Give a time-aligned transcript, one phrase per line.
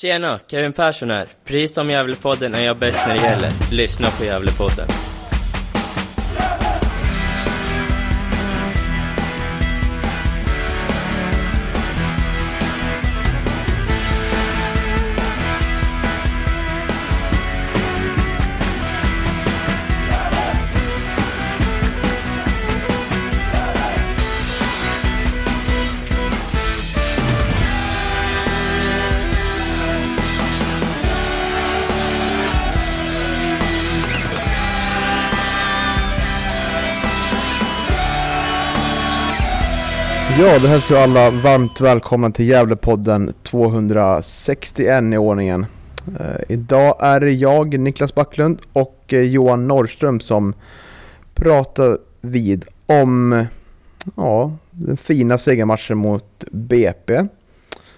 [0.00, 1.26] Tjena, Kevin Persson här.
[1.44, 3.50] Precis som Gävlepodden är jag bäst när det gäller.
[3.72, 5.07] Lyssna på Gävlepodden.
[40.48, 45.66] Ja, då hälsar jag alla varmt välkomna till Gävlepodden 261 i ordningen.
[46.20, 50.54] Eh, idag är det jag, Niklas Backlund och eh, Johan Norrström som
[51.34, 53.44] pratar vid om
[54.16, 57.26] ja, den fina segermatchen mot BP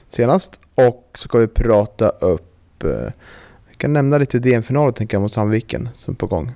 [0.09, 0.61] senast.
[0.75, 2.91] Och så ska vi prata upp, eh,
[3.69, 6.53] jag kan nämna lite DM-finaler tänker jag mot Sandviken som är på gång.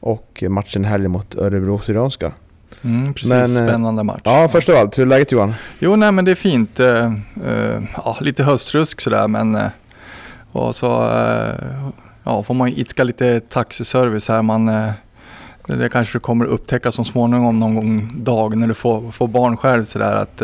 [0.00, 2.32] Och matchen helg mot Örebro Syrianska.
[2.84, 4.20] Mm, precis, Men, eh, spännande match.
[4.24, 5.54] Ja, först av allt, hur är läget Johan?
[5.78, 6.80] Jo, nej men det är fint.
[6.80, 7.04] Eh,
[7.46, 9.68] eh, ja, lite höstrusk sådär men eh,
[10.52, 10.86] och så
[12.24, 14.42] ja, får man itska lite taxiservice här.
[14.42, 14.66] Man,
[15.66, 19.56] det kanske du kommer upptäcka så småningom någon gång dag när du får, får barn
[19.56, 20.42] själv sådär att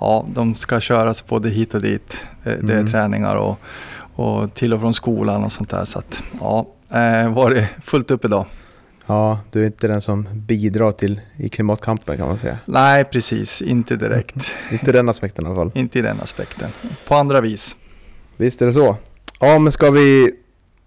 [0.00, 2.24] ja, de ska köras både hit och dit.
[2.44, 2.90] Det, det är Mm.
[2.90, 3.58] träningar och,
[4.14, 5.84] och till och från skolan och sånt där.
[5.84, 6.66] Så att ja,
[7.28, 8.44] var det fullt upp idag.
[9.06, 12.58] Ja, du är inte den som bidrar till i klimatkampen kan man säga.
[12.66, 13.62] Nej, precis.
[13.62, 14.50] Inte direkt.
[14.72, 15.70] Inte den aspekten i alla fall.
[15.74, 16.70] Inte i den aspekten.
[17.08, 17.76] På andra vis.
[18.36, 18.96] Visst är det så.
[19.40, 20.32] Ja, men ska vi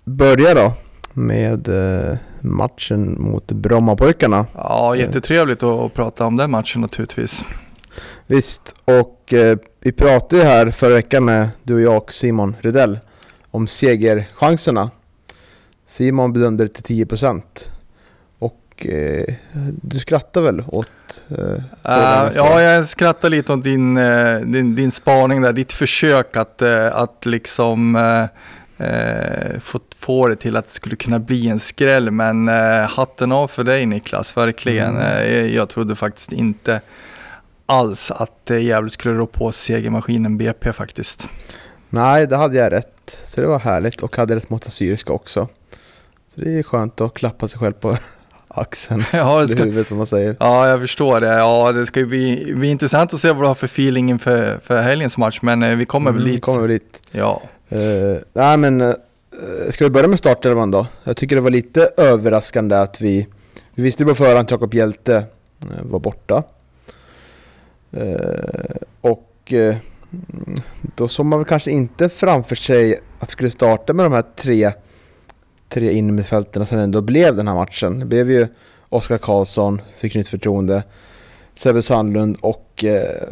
[0.05, 0.73] börja då
[1.13, 4.45] med eh, matchen mot Brommapojkarna?
[4.53, 7.45] Ja, jättetrevligt att, att prata om den matchen naturligtvis.
[8.27, 12.55] Visst, och eh, vi pratade ju här förra veckan med du och jag och Simon
[12.61, 12.99] Rydell
[13.51, 14.91] om segerchanserna.
[15.85, 17.41] Simon bedömde det till 10%
[18.77, 19.33] och eh,
[19.81, 20.87] du skrattar väl åt
[21.29, 21.37] eh,
[21.89, 26.61] Uh, ja, jag skrattar lite åt din, eh, din, din spaning där, ditt försök att,
[26.61, 31.59] eh, att liksom eh, eh, få, få det till att det skulle kunna bli en
[31.59, 32.11] skräll.
[32.11, 32.47] Men
[32.87, 34.97] hatten av för dig Niklas, verkligen.
[34.97, 35.53] Mm.
[35.53, 36.81] Jag trodde faktiskt inte
[37.65, 41.29] alls att eh, Gävle skulle rå på segermaskinen BP faktiskt.
[41.89, 43.21] Nej, det hade jag rätt.
[43.23, 45.47] Så det var härligt och hade rätt mot Assyriska också.
[46.35, 47.97] Så det är skönt att klappa sig själv på
[48.57, 49.03] axeln.
[49.13, 50.35] Ja, det ska, huvudet vad man säger.
[50.39, 51.27] Ja, jag förstår det.
[51.27, 54.81] Ja, det ska bli, bli intressant att se vad du har för feeling inför för
[54.81, 56.43] helgens match, men eh, vi kommer väl Mm, dit.
[56.43, 57.01] kommer väl dit.
[57.11, 57.41] Ja.
[57.75, 58.93] Uh, nej men, uh,
[59.71, 60.87] ska vi börja med startelvan då?
[61.03, 63.27] Jag tycker det var lite överraskande att vi,
[63.75, 65.23] vi visste på förhand att Jakob Hjälte
[65.81, 66.43] var borta.
[67.91, 69.75] Eh, och mm,
[70.95, 74.71] då såg man väl kanske inte framför sig att skulle starta med de här tre,
[75.69, 77.99] tre innermittfältarna som ändå blev den här matchen.
[77.99, 78.47] Det blev ju
[78.89, 80.83] Oskar Karlsson, fick nytt förtroende,
[81.55, 83.29] Sebbe Sandlund och eh,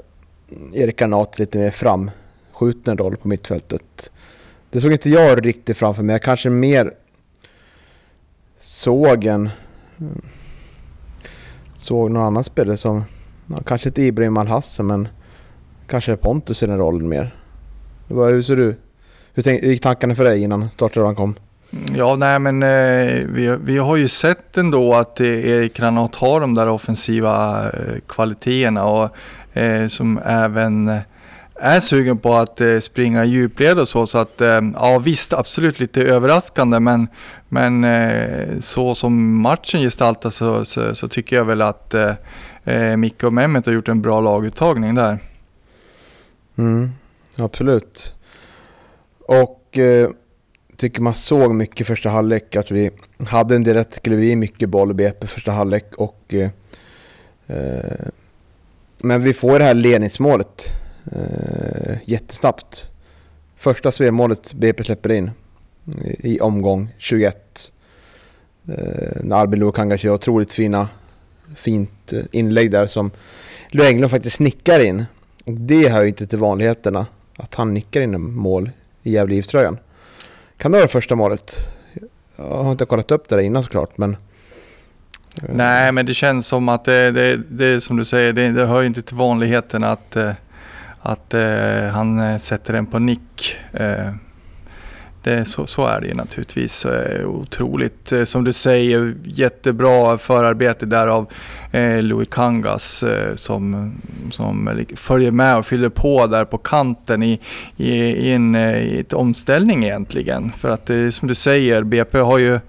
[0.73, 4.11] Erik Granat lite mer framskjuten roll på mittfältet.
[4.69, 6.13] Det såg inte jag riktigt framför mig.
[6.13, 6.93] Jag kanske mer
[8.57, 9.49] såg en...
[11.75, 13.03] Såg någon annan spelare som...
[13.47, 15.07] Ja, kanske inte Ibrahim Al-Hassan men
[15.87, 17.35] kanske Pontus i den rollen mer.
[18.07, 18.75] Hur ser du?
[19.33, 21.35] Hur, tänk, hur gick tankarna för dig innan startelvan kom?
[21.95, 26.41] Ja, nej men eh, vi, vi har ju sett ändå att eh, Erik Granat har
[26.41, 29.17] de där offensiva eh, kvaliteterna och
[29.57, 30.99] eh, som även eh,
[31.55, 34.07] är sugen på att eh, springa djupled och så.
[34.07, 37.07] Så att eh, ja visst, absolut lite överraskande men,
[37.49, 42.13] men eh, så som matchen gestaltas så, så, så tycker jag väl att eh,
[42.63, 45.19] eh Micke och Mehmet har gjort en bra laguttagning där.
[46.57, 46.91] Mm,
[47.37, 48.13] absolut.
[49.27, 50.09] Och eh,
[50.77, 52.91] tycker man såg mycket första halvlek att vi
[53.27, 56.49] hade en direkt skulle vi mycket boll i BP första halvlek och eh,
[57.47, 58.07] eh,
[58.97, 60.65] men vi får det här ledningsmålet
[61.11, 62.91] eh, jättesnabbt.
[63.55, 65.31] Första spelmålet BP släpper in
[66.03, 67.71] i, i omgång 21.
[68.67, 70.89] Eh, när Albin Luokangas gör otroligt fina,
[71.55, 73.11] fint eh, inlägg där som
[73.69, 75.05] Lo Englund faktiskt nickar in.
[75.45, 77.07] Och det hör ju inte till vanligheterna
[77.37, 78.71] att han nickar in en mål
[79.03, 79.77] i Gävle IF-tröjan.
[80.57, 81.57] Kan det vara det första målet?
[82.35, 84.11] Jag har inte kollat upp det där innan såklart men...
[84.11, 88.51] Eh, Nej, men det känns som att det, det, det är som du säger, det,
[88.51, 90.31] det hör ju inte till vanligheten att, eh,
[90.99, 93.55] att, att han sätter den på nick.
[95.25, 96.85] Det, så, så är det ju naturligtvis.
[96.85, 101.27] Eh, otroligt, eh, som du säger, jättebra förarbete där av
[101.71, 103.91] eh, Louis Kangas eh, som,
[104.31, 107.39] som följer med och fyller på där på kanten i,
[107.77, 110.51] i, i en eh, i ett omställning egentligen.
[110.51, 112.59] För att eh, som du säger, BP har ju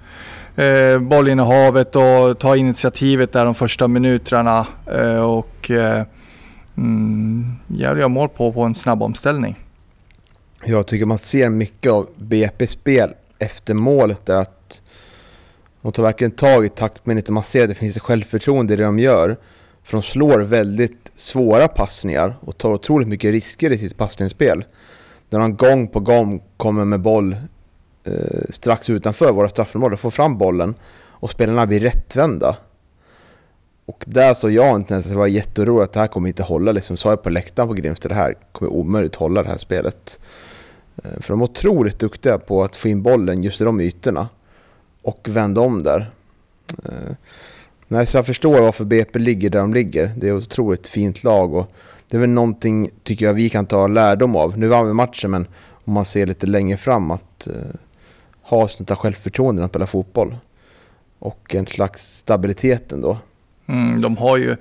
[0.65, 6.03] eh, bollinnehavet och tar initiativet där de första minuterna eh, och eh,
[6.77, 9.57] mm, gör mål på, på en snabb omställning.
[10.65, 14.83] Jag tycker man ser mycket av BP spel efter målet där att
[15.83, 17.29] de tar verkligen tag i taktminnet.
[17.29, 19.37] Man ser att det finns ett självförtroende i det de gör.
[19.83, 24.65] För de slår väldigt svåra passningar och tar otroligt mycket risker i sitt passningsspel.
[25.29, 27.37] Där de gång på gång kommer med boll
[28.05, 30.75] eh, strax utanför våra straffområden, får fram bollen
[31.05, 32.57] och spelarna blir rättvända.
[33.87, 36.73] Och där så jag inte att det var jätteorolig att det här kommer inte hålla.
[36.73, 40.21] Liksom sa jag på läktaren på Grimsta, det här kommer omöjligt hålla det här spelet.
[41.05, 44.29] Eh, för de är otroligt duktiga på att få in bollen just i de ytorna
[45.03, 46.11] och vända om där.
[46.85, 47.15] Eh,
[47.89, 50.13] nej, så jag förstår varför BP ligger där de ligger.
[50.17, 51.73] Det är ett otroligt fint lag och
[52.11, 54.59] det är väl någonting, tycker jag, vi kan ta lärdom av.
[54.59, 55.47] Nu vann vi matchen, men
[55.85, 57.55] om man ser lite längre fram att uh,
[58.43, 60.37] ha sånt där självförtroende när man spelar fotboll.
[61.19, 63.19] Och en slags stabilitet ändå.
[63.69, 64.57] Mm, de, har ju,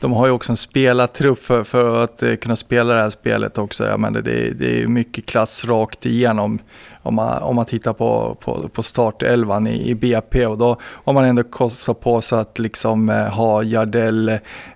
[0.00, 3.58] de har ju också en spelartrupp för, för att eh, kunna spela det här spelet
[3.58, 3.86] också.
[3.86, 6.58] Jag menar, det, det är mycket klass rakt igenom
[7.02, 10.46] om man, om man tittar på, på, på startelvan i, i BP.
[10.46, 14.28] Och då har man ändå kostat på sig att liksom, eh, ha Jardel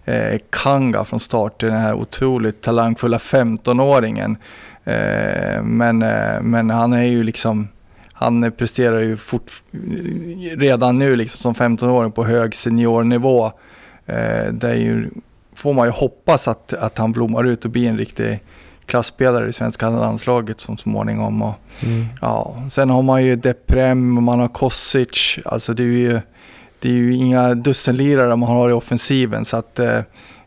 [0.05, 4.37] eh, Kanga från start, den här otroligt talangfulla 15-åringen.
[4.85, 7.69] Eh, men, eh, men han är ju liksom
[8.17, 9.53] han presterar ju fort,
[10.57, 13.53] redan nu liksom som 15-åring på hög seniornivå.
[14.07, 15.11] Eh, där ju,
[15.55, 18.41] får man ju hoppas att, att han blommar ut och blir en riktig
[18.87, 21.43] klassspelare i svenska landslaget som småningom.
[21.43, 22.07] Och, mm.
[22.21, 25.39] ja, sen har man ju Deprem, man har Kosic.
[25.45, 26.21] Alltså det är ju,
[26.79, 29.45] det är ju inga dussinlirare man har i offensiven.
[29.45, 30.01] Så att, eh,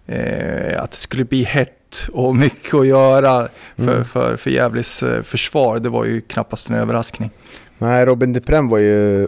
[0.07, 4.05] eh, att det skulle bli hett och mycket att göra för, mm.
[4.05, 7.29] för, för Gävles eh, försvar, det var ju knappast en överraskning.
[7.77, 9.27] Nej, Robin Deprem var ju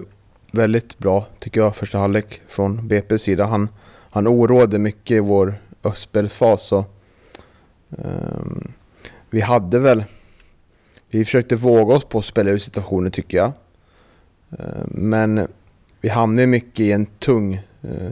[0.52, 3.46] väldigt bra tycker jag första halvlek från BP's sida.
[3.46, 3.70] Han,
[4.10, 6.72] han oroade mycket i vår östspelsfas.
[6.72, 6.84] um,
[7.98, 8.72] ehm,
[9.30, 10.04] vi hade väl...
[11.12, 13.52] Vi försökte våga oss på att spela ut situationer tycker jag.
[14.60, 15.48] Uh, men
[16.02, 18.12] vi hamnade mycket i en tung uh,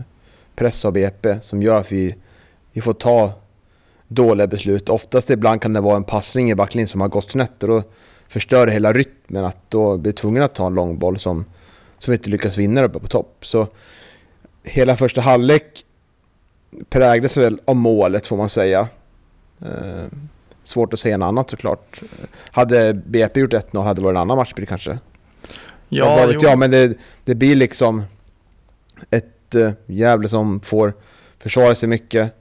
[0.55, 2.15] press av BP som gör att vi,
[2.71, 3.33] vi får ta
[4.07, 4.89] dåliga beslut.
[4.89, 7.83] Oftast ibland kan det vara en passning i backlinjen som har gått snett och då
[8.27, 9.45] förstör det hela rytmen.
[9.45, 11.45] Att då blir tvungen att ta en långboll som,
[11.99, 13.37] som vi inte lyckas vinna uppe på topp.
[13.41, 13.67] Så
[14.63, 15.85] hela första halvlek
[16.89, 18.87] präglas väl av målet får man säga.
[19.61, 20.05] Eh,
[20.63, 22.01] svårt att säga något annat såklart.
[22.51, 24.99] Hade BP gjort 1-0 hade det varit en annan matchbild kanske.
[25.89, 28.03] Ja, vet jag, men det, det blir liksom
[29.09, 30.93] ett äh, Gävle som får
[31.39, 32.33] försvara sig mycket.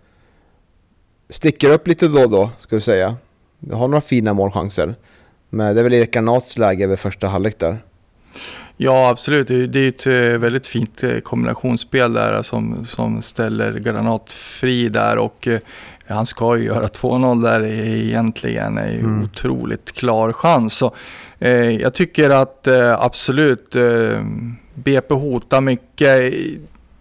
[1.28, 3.16] Sticker upp lite då och då, ska vi säga.
[3.58, 4.94] Vi har några fina målchanser.
[5.48, 7.78] Men det är väl Erik Granats läge över första halvlek där.
[8.76, 9.46] Ja, absolut.
[9.48, 15.18] Det är ett eh, väldigt fint eh, kombinationsspel där som, som ställer Granat fri där
[15.18, 15.58] och eh,
[16.08, 18.74] han ska ju göra 2-0 där egentligen.
[18.74, 19.22] Det är ju mm.
[19.22, 20.74] otroligt klar chans.
[20.74, 20.94] Så,
[21.38, 24.20] eh, jag tycker att eh, absolut eh,
[24.74, 26.34] BP hotar mycket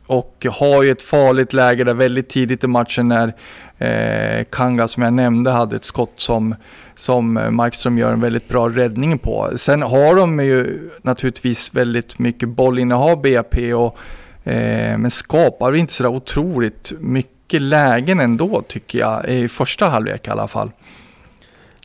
[0.07, 3.33] och har ju ett farligt läge där väldigt tidigt i matchen när
[3.77, 6.55] eh, Kanga som jag nämnde hade ett skott som,
[6.95, 9.51] som Markström gör en väldigt bra räddning på.
[9.55, 13.97] Sen har de ju naturligtvis väldigt mycket bollinnehav BP och
[14.43, 20.29] eh, men skapar inte sådär otroligt mycket lägen ändå tycker jag, i första halvlek i
[20.29, 20.71] alla fall.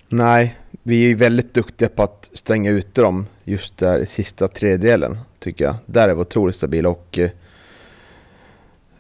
[0.09, 4.49] Nej, vi är ju väldigt duktiga på att stänga ute dem just där i sista
[4.49, 5.75] tredjedelen tycker jag.
[5.87, 7.31] Där är vi otroligt stabila och eh,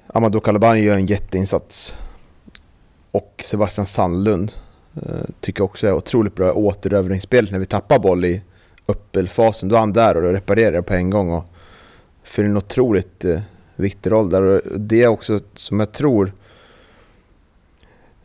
[0.06, 1.96] Amadou Kalabani gör en jätteinsats.
[3.10, 4.52] Och Sebastian Sandlund
[5.06, 8.42] Eh, tycker också är otroligt bra återövringsspel när vi tappar boll i
[8.86, 9.68] uppelfasen.
[9.68, 11.44] Då är han där och reparerar på en gång och
[12.24, 13.40] fyller en otroligt eh,
[13.76, 14.42] viktig roll där.
[14.42, 16.32] Och det är också som jag tror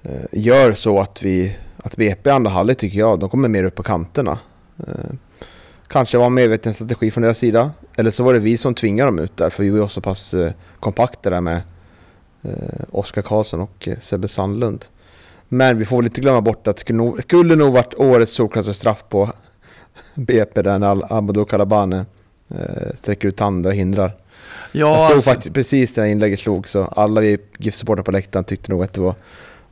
[0.04, 3.76] eh, gör så att vi att BP andra halvlek tycker jag, de kommer mer upp
[3.76, 4.40] på kanterna.
[4.88, 5.16] Eh,
[5.88, 7.72] kanske var en medveten strategi från deras sida.
[7.98, 10.34] Eller så var det vi som tvingade dem ut där för vi var så pass
[10.34, 11.62] eh, kompakta där med
[12.42, 12.52] eh,
[12.92, 14.86] Oskar Karlsson och eh, Sebbe Sandlund.
[15.50, 19.32] Men vi får väl inte glömma bort att det skulle nog varit årets solklassestraff på
[20.16, 22.06] BP där när Amadou Kalabane
[22.50, 24.12] eh, sträcker ut handen och hindrar.
[24.72, 25.32] Ja, jag stod alltså...
[25.32, 29.02] faktiskt precis när inlägget slog så alla vi GIF-supportrar på läktaren tyckte nog att det
[29.02, 29.16] var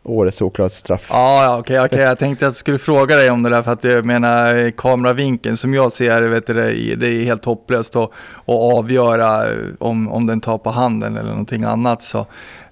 [0.04, 1.08] årets solklaraste straff.
[1.10, 2.00] Ja, ja okej, okej.
[2.00, 5.58] Jag tänkte att jag skulle fråga dig om det där för att jag menar kameravinkeln
[5.58, 6.54] som jag ser vet du,
[6.96, 8.10] det är helt hopplöst att,
[8.46, 9.48] att avgöra
[9.80, 12.04] om, om den tar på handen eller någonting annat.
[12.04, 12.26] Så.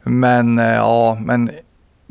[0.03, 1.51] Men eh, ja, men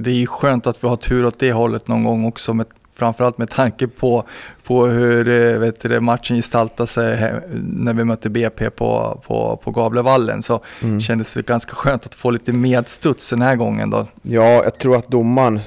[0.02, 2.54] det är ju skönt att vi har tur åt det hållet någon gång också.
[2.54, 4.25] Med, framförallt med tanke på,
[4.64, 9.71] på hur eh, vet du, matchen gestaltade sig när vi mötte BP på, på, på
[9.71, 10.42] Gavlevallen.
[10.42, 11.00] Så mm.
[11.00, 14.07] kändes det ganska skönt att få lite medstuds den här gången då.
[14.23, 15.61] Ja, jag tror att domaren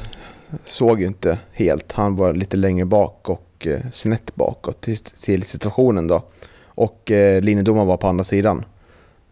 [0.63, 1.91] såg ju inte helt.
[1.91, 6.23] Han var lite längre bak och eh, snett bakåt till, till situationen då.
[6.65, 8.65] Och eh, linjedomaren var på andra sidan.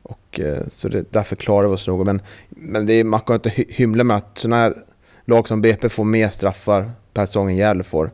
[0.04, 2.06] Och, eh, så det, därför klarar vi oss nog.
[2.06, 4.76] Men, men det är, man kan inte hymla med att sådana här
[5.26, 8.12] lag som BP får mer straffar per säsong än Gävle får.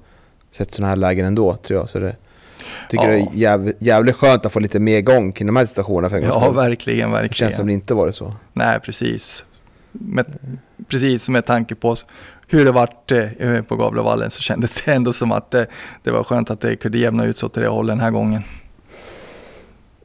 [0.51, 1.89] Sett sådana här lägen ändå tror jag.
[1.89, 2.15] Så det,
[2.89, 3.11] tycker ja.
[3.11, 6.09] det är jäv, jävligt skönt att få lite mer gång kring de här situationerna.
[6.09, 7.27] För ja, verkligen, verkligen.
[7.27, 8.33] Det känns som det inte varit så.
[8.53, 9.45] Nej, precis.
[9.91, 10.25] Med,
[10.87, 11.95] precis med tanke på
[12.47, 15.67] hur det vart eh, på Gavlevallen så kändes det ändå som att det,
[16.03, 18.41] det var skönt att det kunde jämna ut sig åt det hållet den här gången.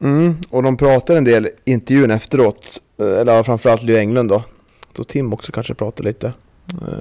[0.01, 4.43] Mm, och de pratar en del i intervjun efteråt, eh, eller framförallt Leo Englund då.
[4.97, 6.33] Så Tim också kanske pratar lite.
[6.81, 6.97] Eh,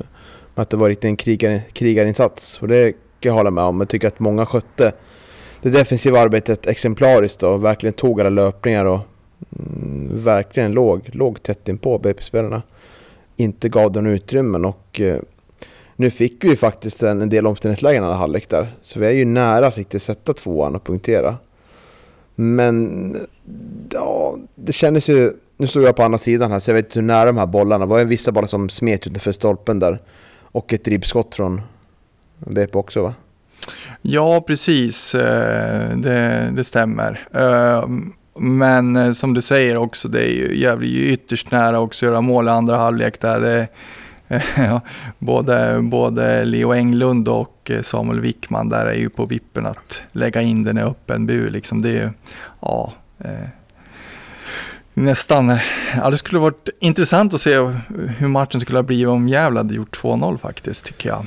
[0.54, 2.62] att det var riktigt en krigar, krigarinsats.
[2.62, 3.80] Och det kan jag hålla med om.
[3.80, 4.92] Jag tycker att många skötte
[5.62, 9.00] det defensiva arbetet exemplariskt och verkligen tog alla löpningar och
[9.58, 12.62] mm, verkligen låg, låg tätt inpå BP-spelarna.
[13.36, 15.18] Inte gav dem utrymmen och eh,
[15.96, 18.76] nu fick vi faktiskt en, en del omständighetslägen i halvlek där.
[18.80, 21.36] Så vi är ju nära att riktigt sätta tvåan och punktera.
[22.34, 23.16] Men
[23.90, 25.32] ja, det kändes ju...
[25.62, 27.46] Nu stod jag på andra sidan här så jag vet inte hur nära de här
[27.46, 27.98] bollarna var.
[27.98, 30.00] Det var vissa bollar som smet utanför stolpen där.
[30.42, 31.60] Och ett ribbskott från
[32.38, 33.14] BP också va?
[34.00, 35.14] Ja, precis.
[35.14, 37.28] Eh, det, det stämmer.
[37.32, 42.10] Ehm, men eh, som du säger också, det är ju jävligt ytterst nära också att
[42.10, 43.40] göra mål i andra halvlek där.
[43.40, 43.68] Det,
[44.28, 44.80] eh, ja,
[45.18, 50.62] både, både Leo Englund och Samuel Wickman där är ju på vippen att lägga in
[50.62, 51.50] den i öppen bur.
[51.50, 52.10] Liksom det är ju,
[52.60, 52.92] ja,
[54.94, 55.58] nästan,
[55.96, 57.56] ja det skulle varit intressant att se
[58.18, 61.26] hur matchen skulle ha blivit om Gävle hade gjort 2-0 faktiskt, tycker jag.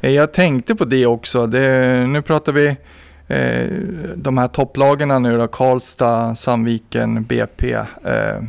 [0.00, 2.76] Eh, jag tänkte på det också, det, nu pratar vi
[3.28, 3.66] eh,
[4.16, 7.72] de här topplagarna nu då, Karlstad, Sandviken, BP.
[7.72, 8.42] Eh,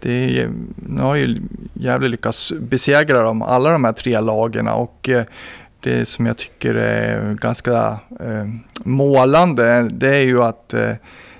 [0.00, 1.36] det nu har ju
[1.74, 5.24] Gävle lyckats besegra dem, alla de här tre lagen och eh,
[5.80, 8.48] det som jag tycker är ganska eh,
[8.84, 10.90] målande, det är ju att eh,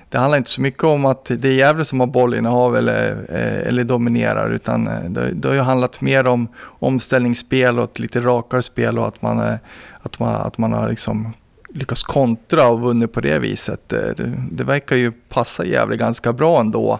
[0.09, 3.67] det handlar inte så mycket om att det är Gävle som har bollinnehav eller, eh,
[3.67, 6.47] eller dominerar utan eh, det, det har ju handlat mer om
[6.79, 9.55] omställningsspel och ett lite rakare spel och att man, eh,
[10.01, 11.33] att man, att man har liksom
[11.69, 13.89] lyckats kontra och vunnit på det viset.
[13.89, 14.13] Det,
[14.51, 16.99] det verkar ju passa Gävle ganska bra ändå.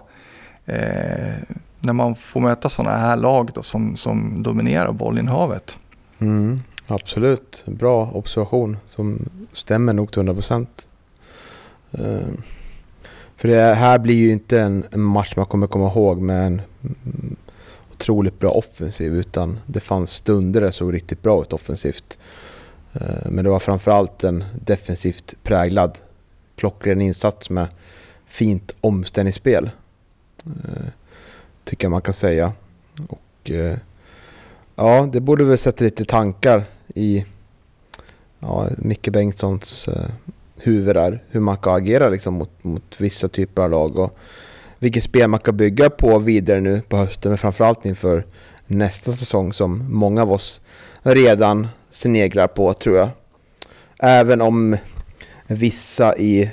[0.66, 1.34] Eh,
[1.80, 5.78] när man får möta sådana här lag då, som, som dominerar bollinnehavet.
[6.18, 10.88] Mm, absolut, bra observation som stämmer nog till 100 procent.
[11.92, 12.28] Eh.
[13.36, 16.62] För det här blir ju inte en, en match man kommer komma ihåg med en
[17.92, 22.18] otroligt bra offensiv utan det fanns stunder det såg riktigt bra ut offensivt.
[22.92, 25.98] Eh, men det var framförallt en defensivt präglad
[26.56, 27.68] klockren insats med
[28.26, 29.70] fint omställningsspel.
[30.46, 30.86] Eh,
[31.64, 32.52] tycker jag man kan säga.
[33.08, 33.76] Och, eh,
[34.76, 36.64] ja, det borde väl sätta lite tankar
[36.94, 37.24] i
[38.40, 39.88] ja, Micke Bengtssons
[40.66, 41.22] huvudar.
[41.30, 43.98] Hur man kan agera liksom mot, mot vissa typer av lag.
[43.98, 44.18] Och
[44.78, 47.30] vilket spel man kan bygga på vidare nu på hösten.
[47.30, 48.24] Men framförallt inför
[48.66, 50.60] nästa säsong som många av oss
[51.02, 53.08] redan sneglar på tror jag.
[53.98, 54.76] Även om
[55.46, 56.50] vissa i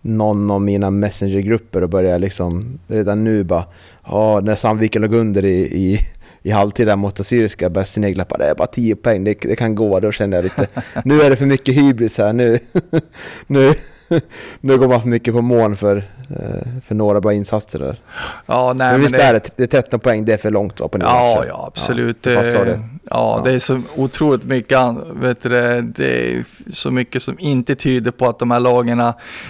[0.00, 3.64] någon av mina messengergrupper och börjar liksom redan nu bara
[4.04, 5.98] ja, när Sandviken låg under i, i
[6.42, 9.56] i halvtid där mot Assyriska började snegla på det, är bara 10 poäng, det, det,
[9.56, 10.00] kan gå.
[10.00, 10.66] Då kände jag lite,
[11.04, 12.58] nu är det för mycket hybris här, nu,
[13.46, 13.74] nu,
[14.60, 18.00] nu går man för mycket på mån för, eh, för några bra insatser där.
[18.46, 19.22] Ja, nej, men visst det...
[19.22, 21.64] är det, det är 13 poäng, det är för långt va, på nio Ja, ja
[21.66, 22.26] absolut.
[22.26, 24.78] Ja, det, ja, det är så otroligt mycket,
[25.12, 25.48] vet du,
[25.82, 29.02] det är så mycket som inte tyder på att de här lagen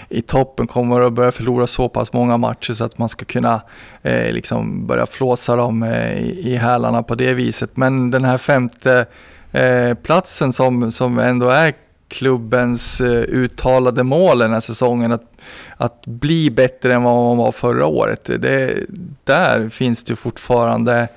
[0.09, 3.61] i toppen kommer att börja förlora så pass många matcher så att man ska kunna
[4.03, 7.77] eh, liksom börja flåsa dem eh, i, i hälarna på det viset.
[7.77, 9.07] Men den här femte
[9.53, 11.75] eh, platsen som, som ändå är
[12.13, 15.13] klubbens eh, uttalade mål den här säsongen.
[15.13, 15.33] Att,
[15.77, 18.25] att bli bättre än vad man var förra året.
[18.25, 18.79] Det,
[19.25, 21.09] där finns det fortfarande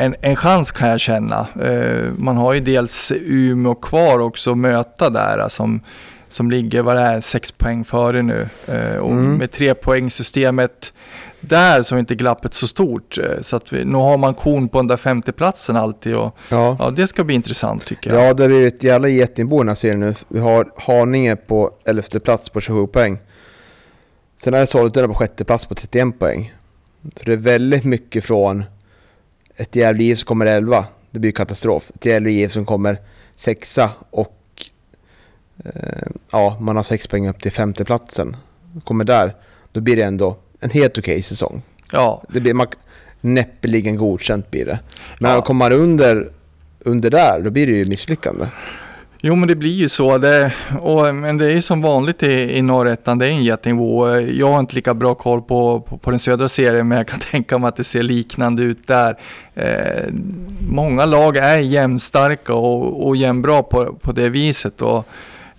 [0.00, 1.46] en, en chans kan jag känna.
[1.62, 5.80] Eh, man har ju dels Umeå kvar också att möta där som,
[6.28, 8.48] som ligger, vad det är, sex poäng före nu.
[8.66, 9.34] Eh, och mm.
[9.34, 10.92] med tre poängsystemet
[11.40, 13.18] där så är inte glappet så stort.
[13.18, 16.76] Eh, så att vi, nu har man kon på den där 50-platsen alltid och Ja.
[16.78, 18.24] ja, det ska bli intressant tycker jag.
[18.28, 20.14] Ja, det blir ett jävla getingbo den här serien nu.
[20.28, 23.18] Vi har Haninge på 11 plats på 27 poäng.
[24.36, 26.54] Sen är Sollentuna på sjätte plats på 31 poäng.
[27.16, 28.64] Så det är väldigt mycket från
[29.56, 30.84] ett Gävle IF som kommer 11.
[31.10, 31.90] Det blir katastrof.
[31.94, 32.98] Ett Gävle IF som kommer
[33.34, 34.64] sexa och
[35.64, 38.36] eh, ja, man har sex poäng upp till femte platsen.
[38.84, 39.34] Kommer där,
[39.72, 41.62] då blir det ändå en helt okej säsong.
[41.92, 42.54] Ja, Det blir
[43.20, 44.78] näppeligen godkänt blir det.
[45.20, 45.40] Men Ja.
[45.42, 46.28] kommer man under,
[46.80, 48.46] under där, då blir det ju misslyckande.
[49.20, 50.18] Jo men det blir ju så.
[50.18, 54.16] Det, och, men det är ju som vanligt i, i norrettan, det är en jättenivå.
[54.20, 57.18] Jag har inte lika bra koll på, på, på den södra serien men jag kan
[57.30, 59.16] tänka mig att det ser liknande ut där.
[59.54, 60.04] Eh,
[60.70, 64.82] många lag är jämnstarka och, och jämnbra på, på det viset.
[64.82, 65.08] Och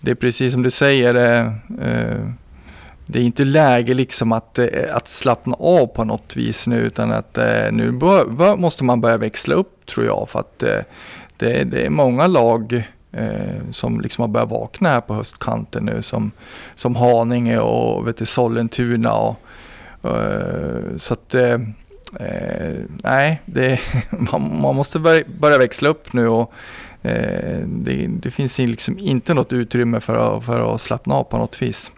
[0.01, 1.48] det är precis som du säger, eh,
[1.89, 2.18] eh,
[3.12, 7.12] det är inte läge liksom att, eh, att slappna av på något vis nu utan
[7.12, 10.80] att eh, nu bör, måste man börja växla upp tror jag för att eh,
[11.38, 16.01] det, det är många lag eh, som liksom har börjat vakna här på höstkanten nu
[16.01, 16.32] som,
[16.75, 19.38] som Haninge och vet du, Sollentuna och
[20.04, 21.58] eh, så att eh,
[23.04, 26.54] nej, det, man, man måste börja, börja växla upp nu och
[27.66, 31.62] det, det finns liksom inte något utrymme för att, för att slappna av på något
[31.62, 31.92] vis.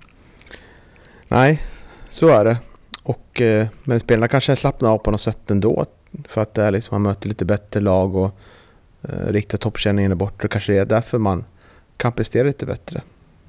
[1.31, 1.61] Nej,
[2.09, 2.57] så är det.
[3.03, 5.85] Och, eh, men spelarna kanske slappnar av på något sätt ändå.
[6.27, 8.39] För att det är liksom, man möter lite bättre lag och
[9.01, 10.47] eh, riktar toppkänningen är borta.
[10.47, 11.43] Kanske det är därför man
[11.97, 13.01] kan prestera lite bättre.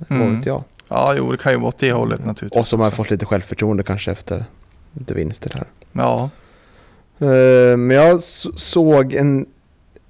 [0.08, 0.22] Mm.
[0.26, 0.64] Vad vet jag.
[0.88, 2.60] Ja, jo, det kan ju vara åt det hållet naturligtvis.
[2.60, 4.44] Och så har man fått lite självförtroende kanske efter
[4.92, 5.66] lite vinster här.
[5.92, 6.30] Ja,
[7.18, 9.46] Eh, Men jag såg en,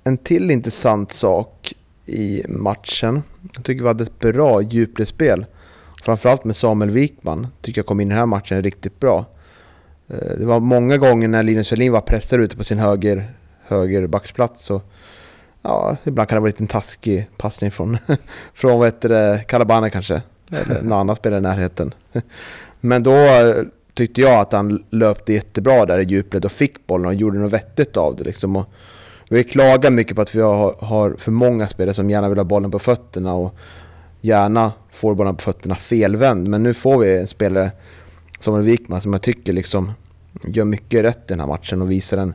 [0.04, 1.72] en till intressant sak
[2.06, 3.22] i matchen.
[3.54, 5.46] Jag tycker vi hade ett bra djupledsspel.
[6.02, 7.46] Framförallt med Samuel Wikman.
[7.60, 9.24] Tycker jag kom in i den här matchen riktigt bra.
[10.08, 13.32] Eh, det var många gånger när Linus Ferlin var pressad ute på sin höger,
[13.66, 14.64] högerbacksplats.
[14.64, 14.80] Så,
[15.62, 17.98] ja, ibland kan det vara lite liten taskig passning från,
[18.54, 20.22] från vad heter det, Calabana kanske.
[20.50, 21.94] Eller någon annan spelare i närheten.
[22.80, 23.54] Men då eh,
[23.94, 27.52] tyckte jag att han löpte jättebra där i djupled och fick bollen och gjorde något
[27.52, 28.24] vettigt av det.
[28.24, 28.56] Liksom.
[28.56, 28.68] Och
[29.28, 32.44] vi klagar mycket på att vi har, har för många spelare som gärna vill ha
[32.44, 33.54] bollen på fötterna och
[34.22, 36.48] gärna får bollen på fötterna felvänd.
[36.48, 37.70] Men nu får vi en spelare
[38.40, 39.92] som en Wikman som jag tycker liksom
[40.44, 42.34] gör mycket rätt i den här matchen och visar en,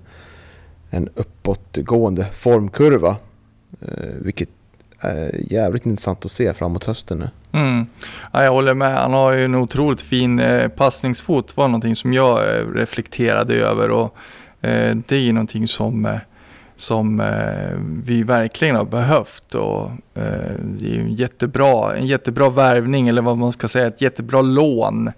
[0.90, 3.16] en uppåtgående formkurva.
[3.82, 4.50] Eh, vilket
[5.00, 7.30] är jävligt intressant att se framåt hösten nu.
[7.60, 7.86] Mm.
[8.34, 8.94] Ja, jag håller med.
[8.94, 11.58] Han har ju en otroligt fin eh, passningsfot.
[11.58, 13.92] var någonting som jag eh, reflekterade över.
[13.92, 14.16] Och,
[14.62, 16.18] eh, det är ju någonting som, eh,
[16.78, 19.56] som eh, vi verkligen har behövt.
[19.56, 23.88] Och, eh, det är ju en jättebra, en jättebra värvning, eller vad man ska säga,
[23.88, 25.12] ett jättebra lån.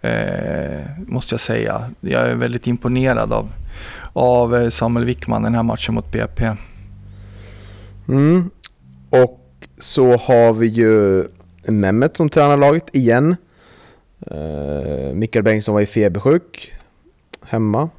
[0.00, 1.90] Eh, måste jag säga.
[2.00, 3.48] Jag är väldigt imponerad av,
[4.12, 6.52] av eh, Samuel Wickman den här matchen mot BP.
[8.08, 8.50] Mm.
[9.10, 9.40] Och
[9.78, 11.24] så har vi ju
[11.66, 13.36] Mehmet som tränar laget igen.
[14.30, 16.72] Eh, Mikael Bengtsson var ju febersjuk
[17.46, 17.90] hemma.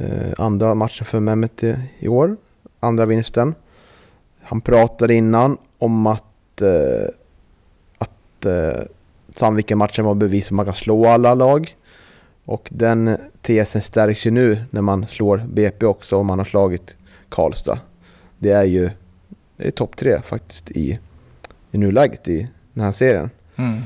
[0.00, 1.64] Eh, andra matchen för Mehmet
[1.98, 2.36] i, år.
[2.80, 3.54] Andra vinsten.
[4.42, 7.08] Han pratade innan om att, eh,
[7.98, 8.82] att uh,
[9.36, 11.76] Sandviken-matchen var bevis på att man kan slå alla lag.
[12.44, 16.96] Och den tesen stärks ju nu när man slår BP också om man har slagit
[17.28, 17.78] Karlstad.
[18.38, 18.90] Det är ju
[19.56, 20.98] det är topp tre faktiskt i,
[21.70, 23.30] i nuläget i den här serien.
[23.56, 23.80] Mm.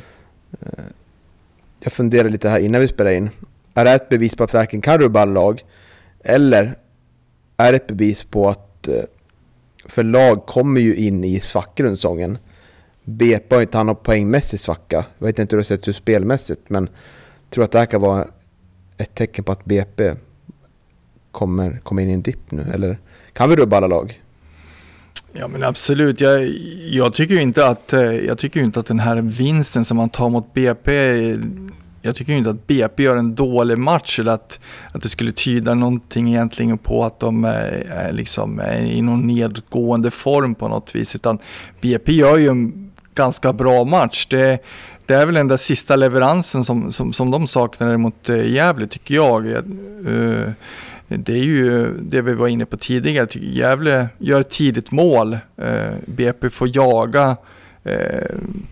[1.81, 3.31] Jag funderar lite här innan vi spelar in.
[3.75, 5.65] Är det ett bevis på att verkligen kan rubba lag?
[6.27, 6.75] Eller
[7.57, 9.09] är det ett bevis på att eh, förlag
[9.87, 12.39] för lag kommer ju in i svackor under säsongen.
[13.05, 15.05] BP har inte han någon poängmässig svacka.
[15.19, 16.89] Jag vet inte hur det har sett ut spelmässigt men
[17.45, 18.27] jag tror att det här kan vara
[18.97, 20.15] ett tecken på att BP
[21.31, 22.67] kommer, kommer in i en dipp nu.
[22.75, 22.99] Eller
[23.33, 24.21] kan vi rubba alla lag?
[25.33, 26.21] Ja men absolut.
[26.21, 26.49] Jag,
[26.91, 29.97] jag, tycker ju inte att, eh, jag tycker ju inte att den här vinsten som
[29.97, 30.93] man tar mot BP,
[32.07, 34.61] jag tycker ju inte att BP gör en dålig match eller att,
[34.93, 39.27] att det skulle tyda någonting egentligen på att de är, är liksom är i någon
[39.27, 41.15] nedgående form på något vis.
[41.15, 41.39] Utan
[41.81, 44.27] BP gör ju en ganska bra match.
[44.31, 44.59] Det,
[45.07, 48.87] det är väl den där sista leveransen som, som, som de saknade mot eh, Gävle
[48.87, 49.45] tycker jag.
[51.09, 53.29] Det är ju det vi var inne på tidigare.
[53.33, 55.39] Gävle gör ett tidigt mål.
[56.07, 57.37] BP får jaga.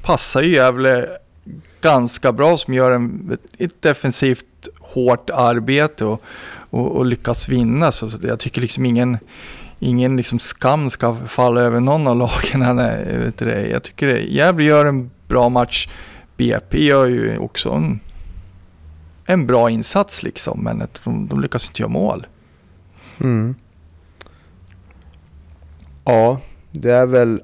[0.03, 1.09] Passar ju Gävle
[1.83, 6.23] ganska bra som gör en, ett defensivt hårt arbete och,
[6.71, 7.93] och, och lyckas vinna.
[7.93, 9.19] Så, jag tycker liksom ingen,
[9.79, 12.77] ingen liksom skam ska falla över någon av lagen.
[13.25, 13.69] Vet det.
[13.69, 14.21] Jag tycker det.
[14.21, 15.89] Gävle gör en bra match.
[16.37, 18.01] BP gör ju också en
[19.25, 22.27] en bra insats liksom, men de, de lyckas inte göra mål.
[23.21, 23.55] Mm.
[26.05, 26.41] Ja,
[26.71, 27.43] det är väl...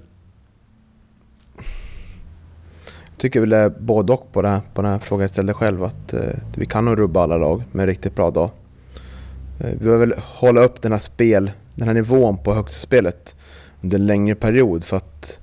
[1.57, 5.31] Jag tycker väl det är både och på den, här, på den här frågan jag
[5.31, 5.85] ställde själv.
[5.85, 6.23] Att eh,
[6.57, 8.51] vi kan nog rubba alla lag med en riktigt bra dag.
[9.61, 13.37] Eh, vi behöver väl hålla upp den här, spel, den här nivån på högsta spelet
[13.81, 14.85] under en längre period.
[14.85, 15.41] För att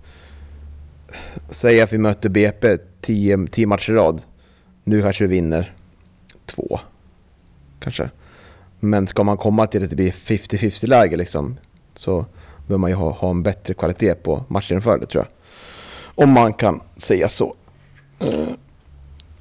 [1.08, 4.22] eh, säga att vi möter BP 10 matcher i rad.
[4.84, 5.74] Nu kanske vi vinner
[6.46, 6.80] två.
[7.80, 8.10] Kanske.
[8.80, 11.58] Men ska man komma till att det blir 50-50 läge liksom,
[11.96, 12.26] så
[12.68, 15.32] behöver man ju ha, ha en bättre kvalitet på matchgenomförandet tror jag.
[16.24, 17.56] Om man kan säga så.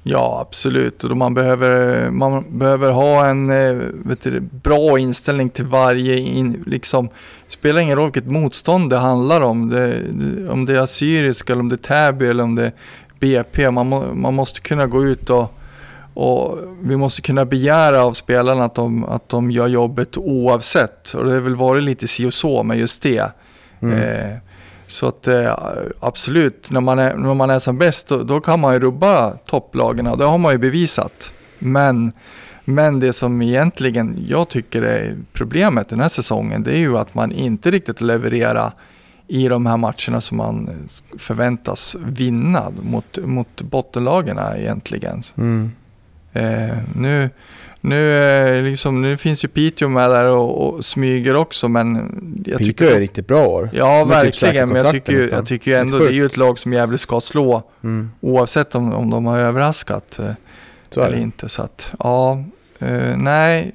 [0.07, 1.03] Ja, absolut.
[1.03, 3.75] Och man, behöver, man behöver ha en eh,
[4.23, 6.17] du, bra inställning till varje...
[6.17, 7.09] In, liksom,
[7.47, 9.69] spelar ingen roll vilket motstånd det handlar om.
[9.69, 10.01] Det,
[10.49, 12.71] om det är Assyrisk, eller om det är Täby eller om det är
[13.19, 13.71] BP.
[13.71, 15.59] Man, må, man måste kunna gå ut och,
[16.13, 21.13] och vi måste kunna begära av spelarna att de, att de gör jobbet oavsett.
[21.13, 23.31] Och det har väl varit lite si och så med just det.
[23.81, 23.99] Mm.
[23.99, 24.37] Eh,
[24.87, 25.57] så att eh,
[25.99, 29.31] absolut, när man är, när man är som bäst då, då kan man ju rubba
[29.31, 31.31] topplagen och det har man ju bevisat.
[31.59, 32.11] Men,
[32.65, 37.13] men det som egentligen jag tycker är problemet den här säsongen det är ju att
[37.13, 38.71] man inte riktigt levererar
[39.27, 45.21] i de här matcherna som man förväntas vinna mot, mot bottenlagen egentligen.
[45.37, 45.71] Mm.
[46.33, 47.29] Eh, nu,
[47.89, 51.95] nu, eh, liksom, nu finns ju Piteå med där och, och smyger också men...
[52.45, 53.69] Jag Piteå tycker, är riktigt bra år.
[53.73, 54.69] Ja, typ verkligen.
[54.69, 57.19] Men jag tycker, jag tycker ju ändå det är ju ett lag som Gävle ska
[57.19, 57.63] slå.
[57.83, 58.11] Mm.
[58.21, 61.49] Oavsett om, om de har överraskat eh, eller inte.
[61.49, 62.43] Så att, ja,
[62.81, 63.71] Uh, nej,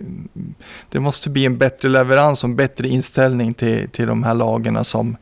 [0.88, 4.84] det måste bli en bättre leverans och en bättre inställning till, till de här lagarna
[4.84, 5.16] som,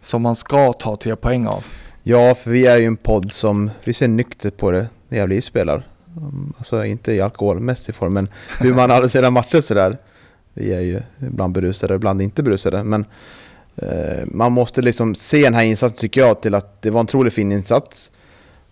[0.00, 1.64] som man ska ta tre poäng av.
[2.02, 5.42] Ja, för vi är ju en podd som, vi ser nyktert på det när Gävle
[5.42, 5.86] spelar.
[6.16, 9.96] Ehm, alltså inte i alkoholmässig form, men hur man analyserar matcher sådär.
[10.54, 12.84] Vi är ju ibland berusade, ibland inte berusade.
[12.84, 13.04] Men
[13.76, 17.04] eh, man måste liksom se den här insatsen tycker jag till att det var en
[17.04, 18.12] otroligt fin insats.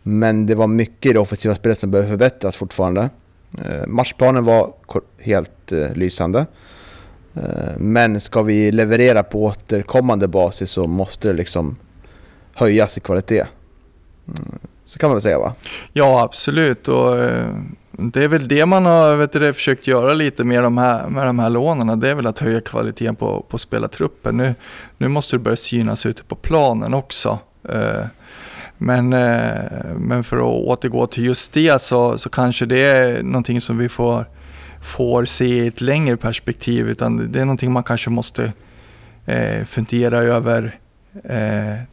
[0.02, 3.10] Men det var mycket i det offensiva spelet som behöver förbättras fortfarande.
[3.64, 4.72] Eh, matchplanen var
[5.18, 6.46] helt eh, lysande.
[7.34, 11.76] Eh, men ska vi leverera på återkommande basis så måste det liksom
[12.54, 13.44] höjas i kvalitet.
[14.28, 14.58] Mm.
[14.92, 15.54] Så kan man väl säga va?
[15.92, 16.88] Ja, absolut.
[16.88, 17.46] Och, eh,
[17.90, 21.26] det är väl det man har vet du, försökt göra lite med de här, med
[21.26, 22.00] de här lånen.
[22.00, 24.36] Det är väl att höja kvaliteten på, på spelartruppen.
[24.36, 24.54] Nu,
[24.98, 27.38] nu måste det börja synas ute på planen också.
[27.68, 28.04] Eh,
[28.78, 33.60] men, eh, men för att återgå till just det så, så kanske det är någonting
[33.60, 34.28] som vi får,
[34.82, 36.88] får se i ett längre perspektiv.
[36.88, 38.52] Utan det är någonting man kanske måste
[39.64, 40.78] fundera över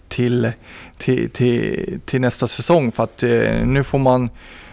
[0.07, 0.51] till,
[0.99, 2.91] till, till, till, nästa säsong.
[2.91, 4.29] För att eh, nu får man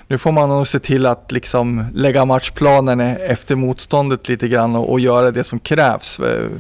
[0.08, 4.92] nu får man nog se till att liksom lägga matchplanen efter motståndet lite grann och,
[4.92, 6.20] och göra det som krävs.
[6.20, 6.50] Eh,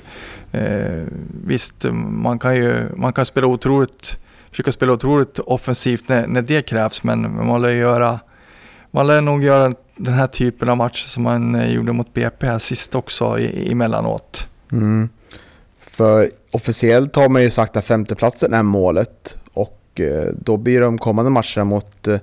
[0.52, 1.04] eh
[1.46, 4.18] visst, man kan ju man kan spela otroligt,
[4.50, 8.20] försöka spela otroligt offensivt när, när det krävs, men man lär, göra,
[8.90, 12.46] man lär nog göra den här typen av matcher som man eh, gjorde mot BP
[12.46, 14.46] här sist också emellanåt.
[14.72, 15.08] Mm.
[15.80, 19.38] För officiellt har man ju sagt att femteplatsen är målet
[19.96, 22.18] och eh, då blir de kommande matcherna mot eh,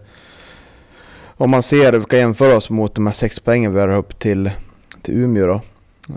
[1.26, 4.20] om man ser, vi kan jämföra oss mot de här sex poängen vi har upp
[4.20, 4.52] till,
[5.02, 5.62] till Umeå då.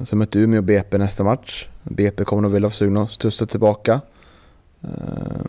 [0.05, 1.69] Så möter Umeå BP nästa match.
[1.83, 4.01] BP kommer nog vilja vara sugna att studsa tillbaka.
[4.83, 5.45] Eh,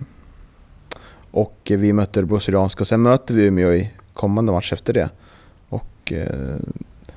[1.32, 5.10] och vi möter Brasilianska och sen möter vi Umeå i kommande match efter det.
[5.70, 6.14] Och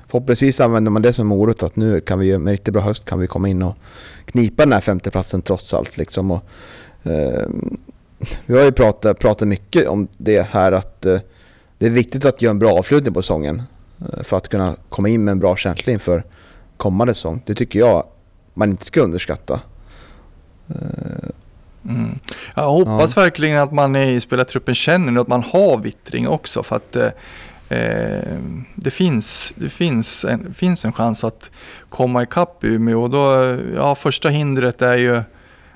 [0.07, 3.19] förhoppningsvis använder man det som morot att nu kan vi med riktigt bra höst kan
[3.19, 3.75] vi komma in och
[4.25, 5.97] knipa den här femteplatsen trots allt.
[5.97, 6.31] Liksom.
[6.31, 6.43] Och,
[7.03, 7.47] eh,
[8.45, 11.19] vi har ju pratat, pratat mycket om det här att eh,
[11.77, 13.63] det är viktigt att göra en bra avslutning på säsongen
[13.99, 16.23] eh, för att kunna komma in med en bra känsla inför
[16.77, 17.41] kommande säsong.
[17.45, 18.05] Det tycker jag
[18.53, 19.59] man inte ska underskatta.
[20.69, 21.29] Eh,
[21.89, 22.19] mm.
[22.55, 23.21] Jag hoppas ja.
[23.21, 27.09] verkligen att man i spelartruppen känner att man har vittring också för att eh,
[27.69, 28.37] eh,
[28.75, 31.51] det, finns, det finns, en, finns en chans att
[31.89, 33.03] komma ikapp Umeå.
[33.03, 35.23] Och då, ja, första hindret är ju,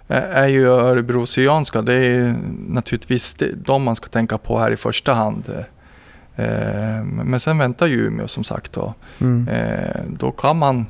[0.07, 1.81] är ju Örebro Syrianska.
[1.81, 2.35] Det är
[2.67, 5.65] naturligtvis de man ska tänka på här i första hand.
[7.03, 8.73] Men sen väntar ju Umeå som sagt.
[8.73, 9.49] Då, mm.
[10.17, 10.85] då kan man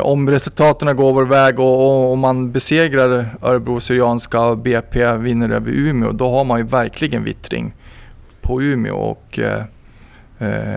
[0.00, 5.70] om resultaten går vår väg och, och, man besegrar Örebro Syrianska och BP vinner över
[5.70, 7.74] Umeå, då har man ju verkligen vittring
[8.40, 8.96] på Umeå.
[8.96, 9.38] Och,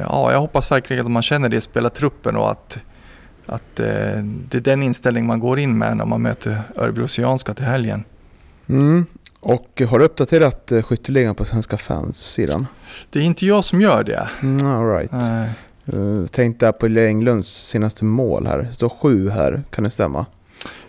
[0.10, 2.80] ja, jag hoppas verkligen att man känner det i spelartruppen och att,
[3.48, 3.86] att eh,
[4.24, 8.04] det är den inställning man går in med när man möter Örebro Syrianska till helgen.
[8.68, 9.06] Mm.
[9.40, 12.68] Och har du uppdaterat eh, skytteligan på Svenska fans-sidan?
[13.10, 14.30] Det är inte jag som gör det.
[14.42, 15.12] Mm, all right.
[15.94, 18.58] Uh, tänkte på Englunds senaste mål här.
[18.58, 20.26] Det står sju här, kan det stämma?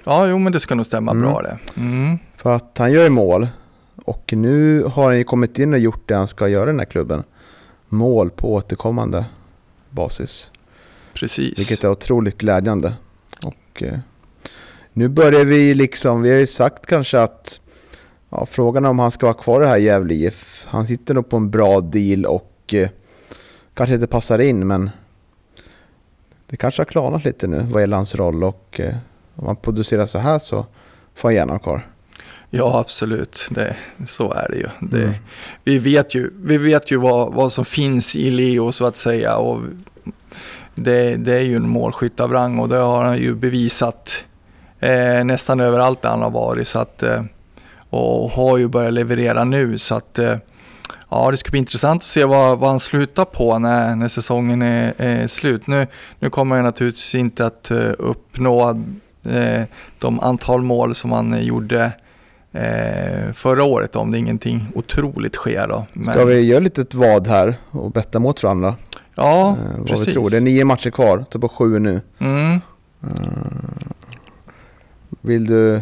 [0.04, 1.22] Ja, jo men det ska nog stämma Mm.
[1.22, 1.58] bra det.
[1.76, 2.18] Mm.
[2.36, 3.48] För att han gör ju mål
[4.04, 6.78] och nu har han ju kommit in och gjort det han ska göra i den
[6.78, 7.22] här klubben.
[7.88, 9.24] Mål på återkommande
[9.90, 10.50] basis.
[11.20, 11.58] Precis.
[11.58, 12.92] Vilket är otroligt glädjande.
[13.42, 13.98] Och eh,
[14.92, 17.60] nu börjar vi liksom, vi har ju sagt kanske att
[18.30, 20.66] ja, frågan om han ska vara kvar i det här Gävle IF.
[20.68, 22.88] Han sitter nog på en bra deal och eh,
[23.74, 24.90] kanske inte passar in men
[26.46, 28.94] det kanske har klarnat lite nu vad gäller hans roll och eh,
[29.34, 30.66] om han producerar så här så
[31.14, 31.86] får han gärna vara kvar.
[32.50, 33.46] Ja, absolut.
[33.50, 33.76] Det,
[34.06, 34.68] så är det ju.
[34.80, 35.14] Det, Mm.
[35.64, 39.36] Vi vet ju, vi vet ju vad, vad som finns i Leo så att säga.
[39.36, 39.60] Och
[40.78, 44.24] det, det är ju en målskytt av rang och det har han ju bevisat
[44.80, 46.68] eh, nästan överallt där han har varit.
[46.68, 47.22] Så att, eh,
[47.90, 49.78] och har ju börjat leverera nu.
[49.78, 50.36] Så att, eh,
[51.08, 54.62] ja, det ska bli intressant att se vad, vad han slutar på när, när säsongen
[54.62, 55.66] är, är slut.
[55.66, 55.86] Nu,
[56.18, 58.70] nu kommer han naturligtvis inte att eh, uppnå
[59.24, 59.62] eh,
[59.98, 61.92] de antal mål som han gjorde
[62.52, 65.86] eh, förra året om det ingenting otroligt sker då.
[65.92, 68.74] Men, Ska vi göra lite ett vad här och betta mot varandra?
[69.18, 70.08] Ja, Eh, precis.
[70.08, 70.30] vi tror.
[70.30, 72.00] Det är nio matcher kvar, står på sju nu.
[72.18, 72.60] Mm.
[75.20, 75.80] Vill du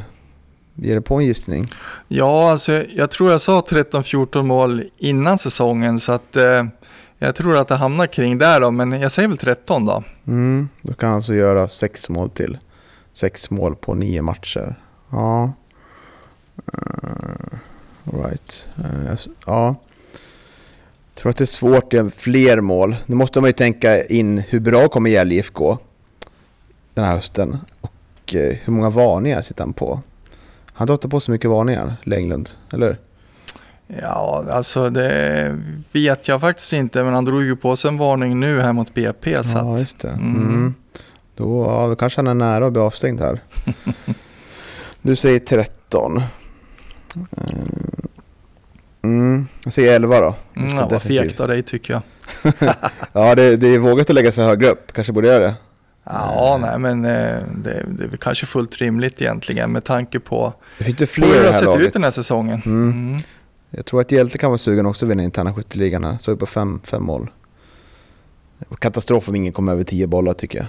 [0.75, 1.67] ge dig på en gissning?
[2.09, 6.65] Ja, alltså jag tror jag sa 13-14 mål innan säsongen så att eh,
[7.19, 10.03] jag tror att det hamnar kring där då, men jag säger väl 13 då.
[10.27, 12.59] Mm, då kan han alltså göra sex mål till.
[13.13, 14.75] Sex mål på nio matcher.
[15.11, 15.53] Ja.
[16.75, 17.59] Uh,
[18.25, 18.67] right.
[18.79, 19.75] Eh, s- ja.
[21.17, 22.97] Jag tror att det är svårt att göra fler mål.
[23.07, 25.79] Nu måste man ju tänka in hur bra kommer Gävle IF gå
[26.95, 27.59] den här hösten.
[27.81, 30.01] Och eh, hur många varningar sitter han på?
[30.73, 32.99] Han drar på så mycket varningar, Lenglund, eller?
[34.03, 35.59] Ja, alltså det
[35.93, 38.95] vet jag faktiskt inte, men han drog ju på sig en varning nu här mot
[38.95, 39.45] BP.
[39.45, 40.09] Så Ja, just det.
[40.09, 40.37] Mm.
[40.37, 40.75] Mm.
[41.37, 43.41] Då, ja, då kanske han är nära att bli avstängd här.
[45.03, 46.23] du säger 13.
[49.07, 50.35] Eh, Mm, jag säger 11 då.
[50.57, 52.03] mm, ja, vad fegt av dig tycker jag.
[53.13, 54.93] Ja, det, det är vågat att lägga sig högre upp.
[54.93, 55.55] Kanske borde göra det.
[56.05, 60.85] Ja, nej men eh, det, det är kanske fullt rimligt egentligen med tanke på hur
[60.95, 61.87] det det har sett laget.
[61.87, 62.63] ut den här säsongen.
[62.67, 62.91] Mm.
[62.93, 63.23] Mm.
[63.71, 66.17] Jag tror att Hjälte kan vara sugen också att vinna interna skytteligan här.
[66.21, 67.31] Så är på fem, fem mål.
[68.79, 70.67] Katastrof om ingen kommer över 10 bollar tycker jag.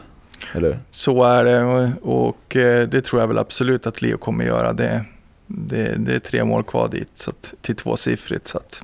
[0.53, 0.79] Eller?
[0.91, 1.89] Så är det och,
[2.25, 4.73] och eh, det tror jag väl absolut att Leo kommer göra.
[4.73, 5.05] Det,
[5.47, 8.47] det, det är tre mål kvar dit, så att, till tvåsiffrigt.
[8.47, 8.81] Så att,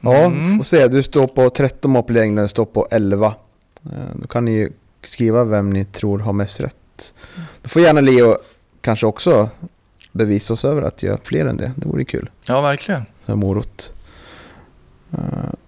[0.00, 0.56] Ja, Mm.
[0.56, 0.88] får se.
[0.88, 3.34] Du står på 13 mål på England, står på 11.
[3.84, 4.70] Eh, Då kan ni ju
[5.04, 7.14] skriva vem ni tror har mest rätt.
[7.62, 8.36] Då får gärna Leo
[8.80, 9.48] kanske också
[10.12, 11.72] bevisa oss över att göra fler än det.
[11.76, 12.30] Det vore kul.
[12.46, 13.02] ja, verkligen.
[13.26, 13.92] Som morot.
[15.14, 15.18] Uh,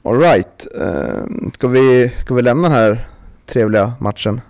[0.02, 0.66] Alright.
[0.80, 3.08] Uh, ska, vi, ska vi lämna den här
[3.46, 4.40] trevliga matchen?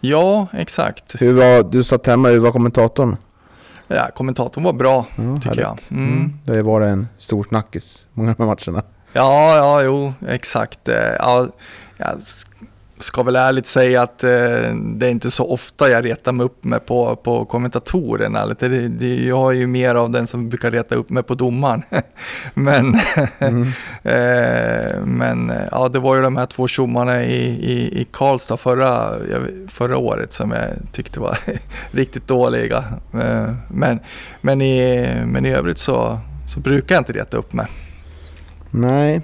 [0.00, 1.22] Ja, exakt.
[1.22, 3.16] Hur var, du satt hemma, hur var kommentatorn?
[3.88, 5.06] Ja, kommentatorn var bra.
[5.16, 5.68] Ja, Tycker jag.
[5.68, 5.90] härligt.
[5.90, 6.32] Mm.
[6.44, 8.82] Det var en stor snackis, många av matcherna.
[9.12, 10.88] Ja, ja, jo, exakt.
[10.88, 11.46] Eh, Ja,
[11.96, 12.08] jag
[13.02, 14.30] ska väl ärligt säga att eh,
[14.74, 18.46] det är inte så ofta jag retar mig upp med på, på kommentatorerna.
[18.46, 21.82] Det, det, jag är ju mer av den som brukar reta upp mig på domaren.
[22.54, 22.98] men
[23.40, 23.62] Mm.
[24.02, 28.56] eh, men eh, ja, det var ju de här två tjommarna i, i, i Karlstad
[28.56, 29.14] förra,
[29.68, 31.38] förra året som jag tyckte var
[31.90, 32.84] riktigt dåliga.
[33.14, 34.00] Eh, men,
[34.40, 37.66] men, i, men i övrigt så, så brukar jag inte reta upp mig.
[38.70, 39.20] Nej,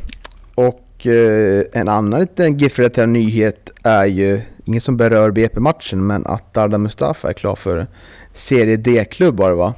[0.55, 6.55] och eh, en annan liten GIF-relaterad nyhet är ju, inget som berör BP-matchen, men att
[6.55, 7.87] Darda Mustafa är klar för
[8.33, 9.75] Serie D-klubb var det va?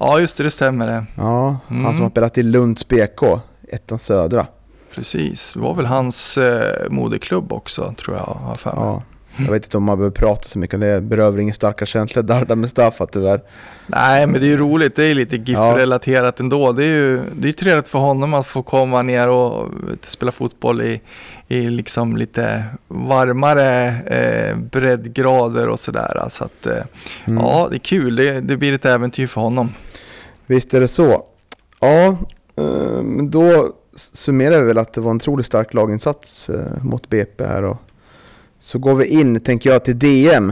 [0.00, 1.04] Ja, just det, det stämmer det.
[1.16, 1.92] Ja, han Mm.
[1.92, 3.22] som har spelat i Lunds BK,
[3.68, 4.46] ettan södra.
[4.94, 8.84] Precis, det var väl hans eh, moderklubb också tror jag har för mig.
[8.84, 9.02] Ja.
[9.44, 12.54] Jag vet inte om man behöver prata så mycket, det berövar ingen starka känslor, Darda
[12.56, 13.40] Mustafa tyvärr.
[13.86, 16.72] Nej, men det är ju roligt, det är lite GIF-relaterat ändå.
[16.72, 19.68] Det är ju det är trevligt för honom att få komma ner och
[20.02, 21.00] spela fotboll i,
[21.48, 26.24] i liksom lite varmare eh, breddgrader och sådär.
[26.28, 26.72] Så att, eh,
[27.24, 27.44] Mm.
[27.44, 28.16] ja, det är kul.
[28.16, 29.68] Det, det blir ett äventyr för honom.
[30.46, 31.22] Visst är det så.
[31.80, 32.16] Ja,
[32.56, 37.44] eh, då summerar vi väl att det var en otroligt stark laginsats eh, mot BP
[37.46, 37.64] här.
[37.64, 37.76] Och
[38.60, 40.50] så går vi in, tänker jag, till DM.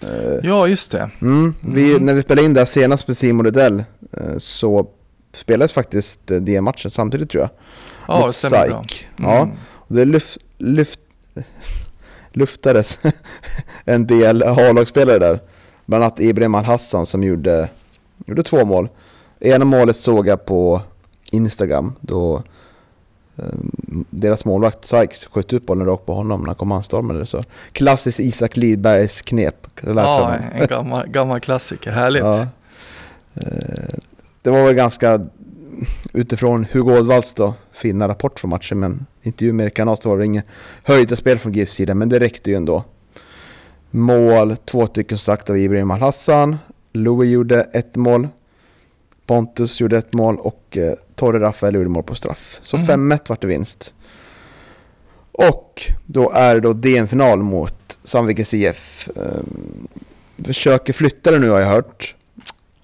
[0.00, 0.08] Eh,
[0.42, 1.10] Ja, just det.
[1.22, 2.06] Mm, vi, Mm.
[2.06, 4.86] När vi spelade in det här senast med Simon Rydell eh, så
[5.34, 7.50] spelades faktiskt eh, DM-matchen samtidigt tror jag.
[8.08, 8.78] Ja, det mot stämmer bra.
[8.78, 9.06] SAIK.
[9.16, 9.54] Ja, Mm.
[9.74, 11.00] och det lyft, lyft,
[12.32, 12.98] luftades
[13.84, 15.40] en del A-lagsspelare där.
[15.86, 17.68] Bland annat Ibrahim Al-Hassan som gjorde,
[18.26, 18.88] gjorde två mål.
[19.40, 20.82] Ena målet såg jag på
[21.32, 22.42] Instagram då
[24.10, 27.26] deras målvakt Sykes sköt ut bollen rakt på honom när han kom anstormande.
[27.26, 27.40] Så
[27.72, 29.66] klassiskt Isak Lidbergs knep.
[29.82, 31.90] Ja, en gammal, gammal klassiker.
[31.90, 32.22] Härligt.
[32.22, 32.46] Ja.
[33.34, 33.94] Eh,
[34.42, 35.20] det var väl ganska
[36.12, 40.24] utifrån Hugo Ådvalls då, fina rapport från matchen, men intervju med Erik Granat var det
[40.24, 40.46] inget
[40.82, 42.84] höjda spel från GIFs sida, men det räckte ju ändå.
[43.90, 46.56] Mål, två stycken som sagt av Ibrahim Al-Hassan.
[46.92, 48.28] Louis gjorde ett mål.
[49.26, 52.58] Pontus gjorde ett mål och eh, Torre Rafael gjorde mål på straff.
[52.60, 53.12] Så mm.
[53.12, 53.94] 5-1 vart det vinst.
[55.32, 59.08] Och då är det då DN-final mot Sandvikens IF.
[59.14, 59.88] Um,
[60.44, 62.14] försöker flytta det nu har jag hört.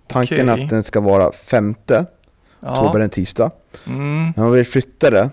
[0.06, 0.64] Tanken okay.
[0.64, 2.06] att den ska vara femte
[2.60, 2.80] ja.
[2.80, 3.50] oktober, en tisdag.
[3.86, 4.22] Mm.
[4.22, 5.30] Men man vill flytta det.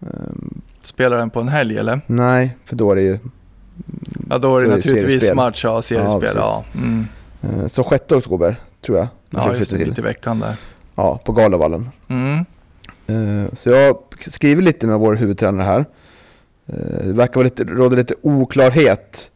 [0.00, 2.00] Um, Spelar den på en helg eller?
[2.06, 3.18] Nej, för då är det ju...
[4.30, 6.36] Ja, då är det, då naturligtvis match, ja, seriespel.
[6.36, 6.80] Ja, ja.
[6.80, 7.06] Mm.
[7.44, 9.06] Uh, så 6 oktober, tror jag.
[9.30, 10.56] Ja, just det, mitt i veckan där.
[10.94, 11.90] Ja, på Galavallen.
[12.08, 12.44] Mm.
[13.10, 15.78] Uh, så jag skriver lite med vår huvudtränare här.
[15.78, 19.30] Uh, det verkar vara lite, råda lite oklarhet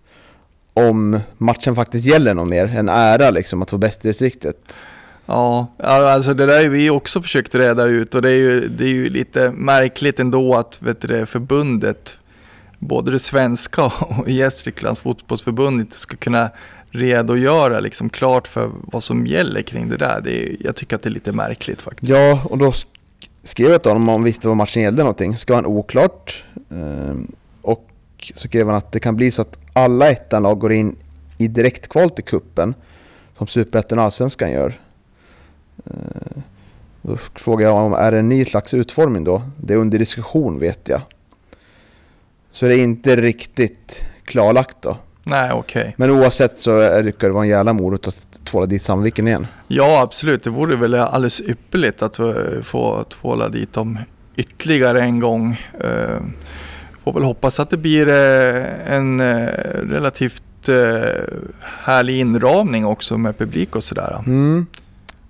[0.74, 2.66] om matchen faktiskt gäller någon mer.
[2.66, 4.76] En ära liksom att få bäst i distriktet.
[5.26, 8.84] Ja, alltså det där har vi också försökt reda ut och det är ju, det
[8.84, 12.18] är ju lite märkligt ändå att vet du, förbundet,
[12.78, 16.50] både det svenska och Gästriklands fotbollsförbund inte ska kunna
[16.90, 20.20] redogöra liksom klart för vad som gäller kring det där.
[20.20, 22.10] Det är, jag tycker att det är lite märkligt faktiskt.
[22.10, 22.72] Ja, och då
[23.42, 25.36] skrev jag till honom om han visste vad matchen gällde någonting.
[25.36, 26.44] Ska vara oklart.
[26.70, 27.88] Ehm, och
[28.34, 30.96] så skrev han att det kan bli så att alla ettanlag går in
[31.38, 32.74] i direktkval till kuppen
[33.38, 34.80] som Superettan och Allsvenskan gör.
[35.86, 36.42] Ehm,
[37.02, 39.42] då frågade jag om är det en ny slags utformning då?
[39.56, 41.00] Det är under diskussion vet jag.
[42.50, 44.96] Så det är inte riktigt klarlagt då.
[45.28, 45.80] Nej, okej.
[45.80, 45.92] Okay.
[45.96, 49.46] Men oavsett så rycker det vara en jävla morot att tvåla dit Sandviken igen.
[49.68, 50.42] Ja, absolut.
[50.42, 52.20] Det vore väl alldeles ypperligt att
[52.62, 53.98] få tvåla dit dem
[54.36, 55.60] ytterligare en gång.
[55.84, 56.20] Uh,
[57.04, 59.20] får väl hoppas att det blir uh, en
[59.90, 60.42] relativt
[61.60, 64.22] härlig inramning också med publik och sådär.
[64.26, 64.66] Mm.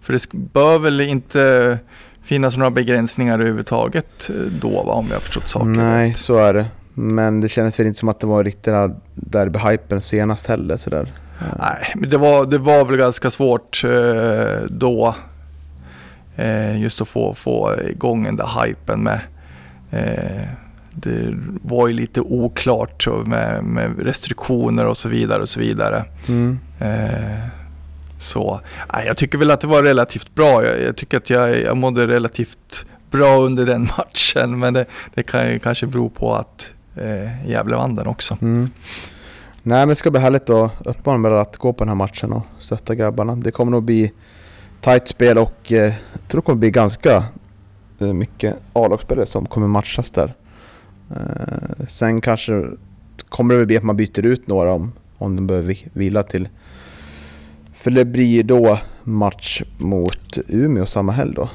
[0.03, 1.79] För det bör väl inte
[2.23, 4.31] finnas några begränsningar överhuvudtaget
[4.61, 6.67] då, va, om jag har förstått saken Nej, så är det.
[7.01, 8.75] Men det kändes väl inte som att det var riktigt
[9.15, 11.13] derby-hypen senast heller sådär.
[11.59, 15.15] Nej, men det var, det var väl ganska svårt eh, då.
[16.37, 19.21] Eh, just att få, få igång den där hypen med
[19.91, 20.49] eh,
[20.91, 26.05] det var ju lite oklart med, med, restriktioner och så vidare och så vidare.
[26.29, 26.59] Mm.
[26.81, 27.39] Eh,
[28.19, 28.61] så
[28.93, 30.65] nej, jag tycker väl att det var relativt bra.
[30.65, 35.23] Jag, jag tycker att jag, jag mådde relativt bra under den matchen men det, det
[35.23, 38.37] kan ju kanske bero på att eh, Gävlevandeln också.
[38.41, 38.71] Mm.
[39.63, 42.47] Nej men det ska bli härligt att uppmana att gå på den här matchen och
[42.61, 43.37] stötta grabbarna.
[43.37, 44.13] Det kommer nog bli
[44.81, 47.25] tight spel och eh, jag tror det kommer bli ganska
[47.99, 50.35] eh, mycket A-lagsspelare som kommer matchas där.
[51.11, 52.67] Eh, sen kanske
[53.29, 56.49] kommer det bli att man byter ut några om, om de behöver vila till.
[57.75, 61.49] För det blir då match mot Umeå samma helg då.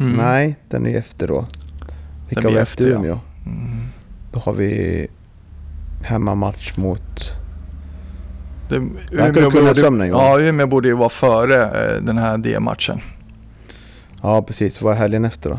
[0.00, 0.12] Mm.
[0.12, 1.44] Nej, den är efter då.
[2.28, 3.10] Vilka var efter Umeå?
[3.10, 3.20] Ja.
[3.50, 3.86] Mm.
[4.32, 5.06] Då har vi
[6.02, 7.36] hemmamatch mot...
[8.68, 13.00] Det, Umeå, borde, sömnen, ja, Umeå borde ju vara före eh, den här D-matchen.
[14.22, 14.82] Ja, precis.
[14.82, 15.58] Vad är helgen efter då?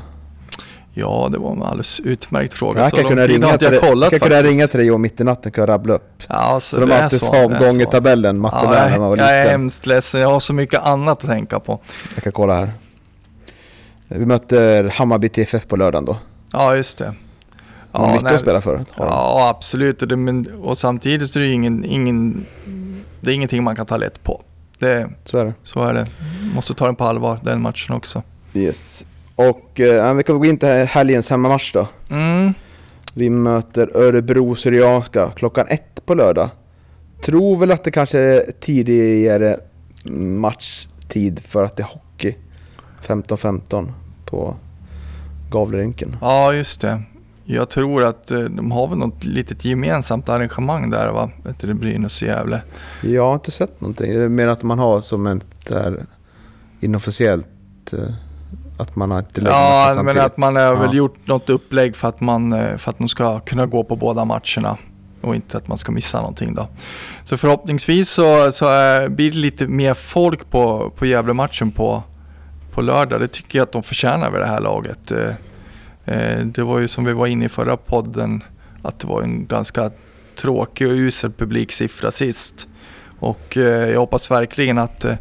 [0.94, 2.82] Ja, det var en alldeles utmärkt fråga.
[2.82, 5.22] Jag kan kunna ringa, till, jag kollat, jag kan kunna ringa till dig och mitt
[5.22, 6.24] i natten kan jag rabbla upp.
[6.28, 9.30] Ja, så, så de alltid sa omgång i tabellen, matten ja, när man var Jag
[9.30, 11.80] är hemskt ledsen, jag har så mycket annat att tänka på.
[12.16, 12.72] Jag kan kolla här.
[14.08, 16.18] Vi möter Hammarby TFF på lördagen då.
[16.52, 17.14] Ja, just det.
[17.92, 18.86] De har mycket att spela för.
[18.98, 20.02] Ja, absolut.
[20.02, 22.46] Och, det, men, och samtidigt så är det ingen, ingen,
[23.22, 24.42] det är ingenting man kan ta lätt på.
[24.80, 25.54] Det, så är det.
[25.64, 26.06] Så är det.
[26.56, 28.24] Måste ta den på allvar, den matchen också.
[28.54, 29.06] Yes.
[29.36, 31.88] Och eh, vi kan gå in till helgens hemmamatch då.
[32.10, 32.54] Mm.
[33.14, 36.50] Vi möter Örebro Syrianska klockan ett på lördag.
[37.22, 39.58] Tror väl att det kanske är tidigare
[40.04, 42.36] matchtid för att det är hockey.
[43.08, 43.92] 15-15
[44.26, 44.56] på
[45.52, 46.18] Gavlerinken.
[46.22, 47.02] Ja, just det.
[47.46, 51.30] Jag tror att eh, de har väl något litet gemensamt arrangemang där va?
[51.60, 52.62] Du, Brynäs och Gävle.
[53.02, 54.14] Jag har inte sett någonting.
[54.14, 56.06] Det mer att man har som ett där
[56.80, 57.48] inofficiellt
[57.94, 58.00] eh,
[58.78, 60.74] att man har inte Ja, men att man har ja.
[60.74, 63.96] väl gjort något upplägg för att, man, eh, för att de ska kunna gå på
[63.96, 64.78] båda matcherna
[65.22, 66.68] och inte att man ska missa någonting då.
[67.24, 68.66] Så förhoppningsvis så, så
[69.10, 72.04] blir det lite mer folk på, på Gävle-matchen på,
[72.74, 73.20] på lördag.
[73.20, 75.12] Det tycker jag att de förtjänar vid det här laget.
[76.06, 78.44] Eh, det var ju som vi var inne i förra podden
[78.82, 79.92] att det var en ganska
[80.36, 82.68] tråkig och usel publiksiffra sist.
[83.20, 85.16] Och eh, jag hoppas verkligen att, eh,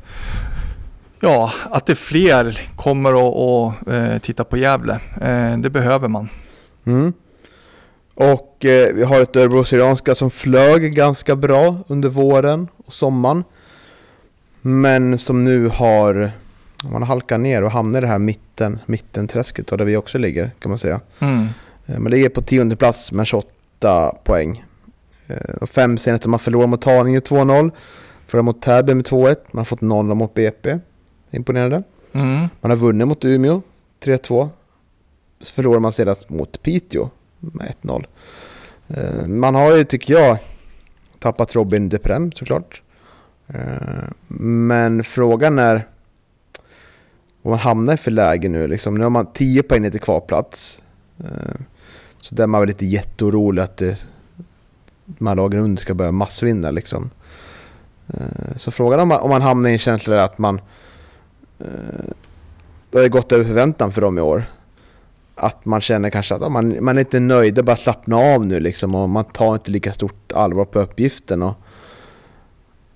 [1.20, 3.72] ja, att det fler kommer och
[4.22, 5.00] titta på Gävle.
[5.58, 6.28] Det behöver man.
[6.86, 7.12] Mm.
[8.20, 13.44] Och eh, vi har ett Örebro Syrianska som flög ganska bra under våren och sommaren.
[14.60, 16.30] Men som nu har,
[16.84, 20.50] man har halkat ner och hamnar i det här mitten, mittenträsket där vi också ligger
[20.58, 21.00] kan man säga.
[21.18, 21.46] Mm.
[21.86, 24.64] Eh, Man ligger på tionde plats med 28 poäng.
[25.26, 27.70] Eh, De fem senaste man förlorar mot Haninge 2-0.
[28.26, 29.36] Förra mot Täby med 2-1.
[29.50, 30.78] Man har fått 0 mot BP.
[31.30, 31.82] Imponerande.
[32.12, 32.48] Mm.
[32.60, 33.62] Man har vunnit mot Umeå
[34.04, 34.48] 3-2.
[35.40, 38.04] Så förlorar man sedan mot Piteå med 1-0.
[38.88, 40.38] Eh, Man har ju, tycker jag,
[41.18, 42.82] tappat Robin Deprem såklart.
[44.38, 45.86] Men frågan är
[47.42, 48.68] vad man hamnar i för läge nu.
[48.68, 48.94] Liksom.
[48.94, 50.82] Nu har man 10 poäng ner till kvalplats.
[51.18, 51.60] Eh,
[52.22, 54.06] så där man väl lite jätteorolig att det,
[55.04, 56.70] de här lagen under ska börja massvinna.
[56.70, 57.10] Liksom.
[58.08, 60.60] Eh, så frågan om man, om man hamnar i en känsla där att man
[61.58, 61.66] eh,
[62.90, 64.44] Det har gått över förväntan för dem i år.
[65.34, 68.16] Att man känner kanske att man, man är inte nöjd, det är bara att slappna
[68.16, 71.42] av nu liksom och man tar inte lika stort allvar på uppgiften.
[71.42, 71.54] Och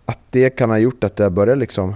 [0.05, 1.95] att det kan ha gjort att det börjar liksom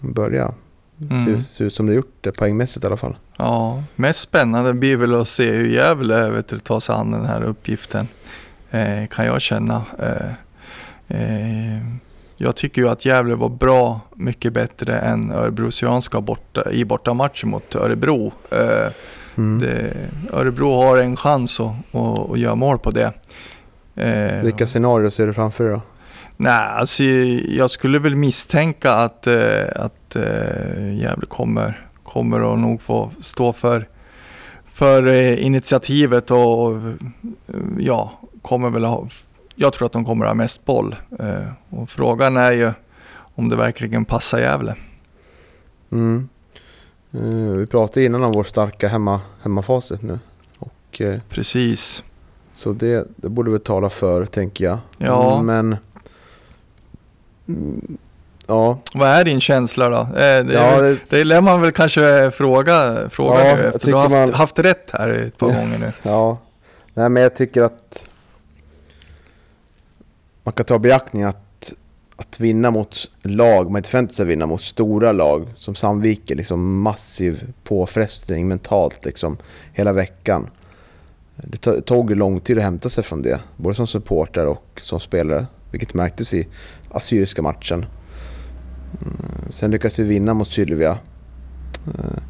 [0.00, 0.54] börja
[1.00, 1.28] Mm.
[1.28, 3.16] ut- se ut som det gjort det poängmässigt i alla fall.
[3.36, 7.42] Ja, mest spännande blir väl att se hur Gävle vet tar sig an den här
[7.42, 8.08] uppgiften.
[8.70, 9.82] Eh, kan jag känna.
[9.98, 10.30] Eh,
[11.08, 11.78] eh,
[12.36, 17.50] jag tycker ju att Gävle var bra mycket bättre än Örebro Syrianska borta, i bortamatchen
[17.50, 18.32] mot Örebro.
[18.50, 18.92] Eh,
[19.36, 19.58] Mm.
[19.60, 19.92] det,
[20.32, 23.12] Örebro har en chans att, att, att göra mål på det.
[23.94, 25.80] Eh, Vilka scenarier ser du framför dig då?
[26.36, 27.02] Nej, alltså
[27.48, 33.52] jag skulle väl misstänka att, eh, att eh, Gävle kommer, kommer att nog få stå
[33.52, 33.88] för,
[34.64, 36.72] för eh, initiativet och,
[37.78, 38.12] ja,
[38.42, 39.08] kommer väl ha,
[39.54, 40.96] jag tror att de kommer att ha mest boll.
[41.70, 42.72] Och frågan är ju
[43.34, 44.74] om det verkligen passar Gävle.
[45.92, 46.28] Mm.
[47.56, 50.18] Vi pratade innan om vår starka hemma, hemmafacit nu.
[50.58, 52.04] Och, Precis.
[52.52, 54.78] så det, det borde vi tala för, tänker jag.
[54.98, 55.42] Ja.
[55.42, 55.76] Men...
[58.46, 59.96] Ja, Vad är din känsla då?
[60.00, 63.94] Eh, det, Ja, det- det lär man väl kanske fråga, fråga Ja, nu efter du
[63.94, 65.54] har haft, man- haft rätt här ett par Ja.
[65.60, 65.92] gånger nu.
[66.02, 66.38] Ja,
[66.94, 68.08] nej men jag tycker att
[70.42, 71.72] man kan ta beaktning att,
[72.16, 76.36] att vinna mot lag, man inte förväntar sig att vinna mot stora lag som Sandviken,
[76.36, 79.36] liksom massiv påfrestning mentalt liksom
[79.72, 80.50] hela veckan.
[81.36, 85.00] Det to- tog lång tid att hämta sig från det, både som supporter och som
[85.00, 86.48] spelare, vilket märktes i
[86.90, 87.86] Assyriska matchen.
[89.02, 89.16] Mm,
[89.50, 90.98] sen lyckades vi vinna mot Sylvia.
[91.86, 92.22] Eh,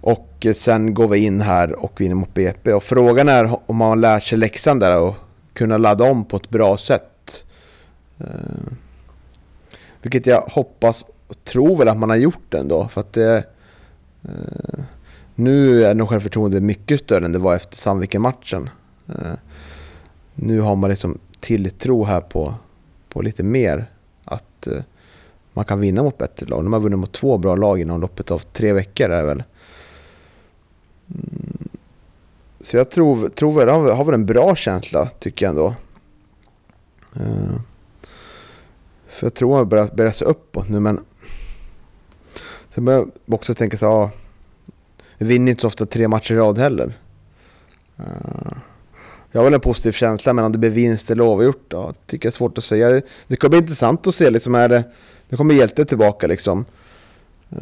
[0.00, 2.72] och sen går vi in här och vinner mot BP.
[2.72, 5.14] Och frågan är om man lär sig läxan där och
[5.52, 7.44] kunna ladda om på ett bra sätt.
[8.18, 8.72] Eh,
[10.02, 12.88] vilket jag hoppas och tror väl att man har gjort ändå.
[12.88, 13.44] För att det...
[14.22, 14.80] Eh,
[15.34, 18.70] nu är nog självförtroendet mycket större än det var efter Sandviken-matchen.
[20.34, 22.54] Nu har man liksom tilltro här på,
[23.08, 23.86] på lite mer.
[24.24, 24.82] Att eh,
[25.52, 26.64] man kan vinna mot bättre lag.
[26.64, 29.42] De har vunnit mot två bra lag inom loppet av tre veckor är det väl.
[31.14, 31.68] Mm.
[32.60, 35.74] Så jag tror, tror väl, har, har väl en bra känsla tycker jag ändå.
[37.16, 37.60] Eh,
[39.08, 41.00] För jag tror man börjar, börjar se uppåt nu men
[42.68, 44.10] Sen börjar jag också tänka så ja,
[45.18, 46.98] vi vinner inte så ofta tre matcher i rad heller.
[47.98, 48.52] Eh.
[49.32, 52.26] Jag har väl en positiv känsla men om det blir vinst eller oavgjort då tycker
[52.26, 53.00] jag är svårt att säga.
[53.26, 54.84] Det kommer bli intressant att se liksom, är det,
[55.28, 56.64] nu kommer Hjälte tillbaka liksom.
[57.50, 57.58] Eh,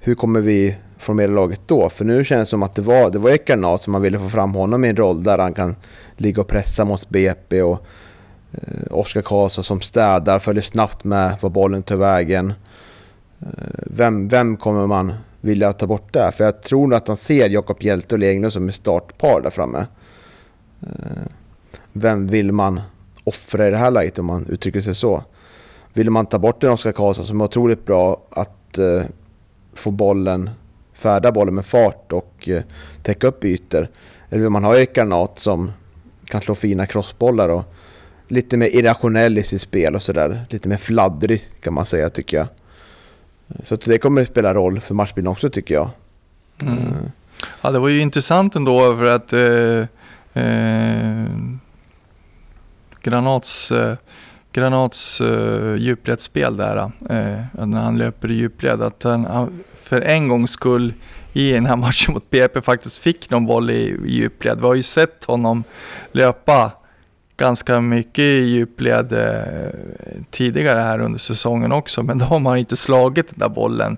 [0.00, 1.88] hur kommer vi formera laget då?
[1.88, 4.28] För nu känns det som att det var, det var Ekarnat som man ville få
[4.28, 5.76] fram honom i en roll där han kan
[6.16, 7.86] ligga och pressa mot BP och
[8.52, 8.58] eh,
[8.90, 12.52] Oskar Karlsson som städar, följer snabbt med var bollen tar vägen.
[13.40, 13.48] Eh,
[13.86, 16.30] vem, vem kommer man vilja ta bort där?
[16.30, 19.50] För jag tror nog att han ser Jakob Hjelte och Legno som är startpar där
[19.50, 19.86] framme.
[20.86, 21.22] Eh,
[21.92, 22.80] vem vill man
[23.24, 25.24] offra i det här läget om man uttrycker sig så?
[25.92, 29.02] Vill man ta bort en Oskar Karlsson som är otroligt bra att eh,
[29.74, 30.50] få bollen,
[30.92, 32.62] färda bollen med fart och eh,
[33.02, 33.88] täcka upp ytor?
[34.30, 35.72] Eller vill man ha Erik Garnat som
[36.24, 37.74] kan slå fina crossbollar och
[38.28, 40.44] lite mer irrationell i sitt spel och sådär.
[40.50, 42.46] Lite mer fladdrig kan man säga tycker jag.
[43.62, 45.90] Så det kommer att spela roll för matchbilden också tycker jag.
[46.62, 46.84] Mm.
[47.62, 49.88] Ja, det var ju intressant ändå för att eh,
[50.34, 51.24] eh,
[53.02, 53.96] Granats, eh,
[54.52, 60.28] Granats eh, djupledsspel där, eh, när han löper i djupled, att han, han för en
[60.28, 60.94] gångs skull
[61.32, 64.60] i den här matchen mot BP faktiskt fick någon boll i, i djupled.
[64.60, 65.64] Vi har ju sett honom
[66.12, 66.72] löpa
[67.36, 69.70] ganska mycket i djupled eh,
[70.30, 73.96] tidigare här under säsongen också, men då har man inte slagit den där bollen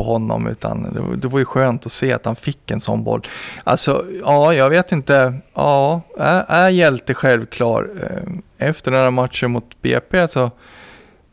[0.00, 2.80] på honom utan det, var- det var ju skönt att se att han fick en
[2.80, 3.22] sån boll.
[3.64, 5.34] Alltså, ja, jag vet inte.
[5.54, 7.90] Ja, är, är hjälte självklar?
[8.02, 10.50] Eh, efter den här matchen mot BP så,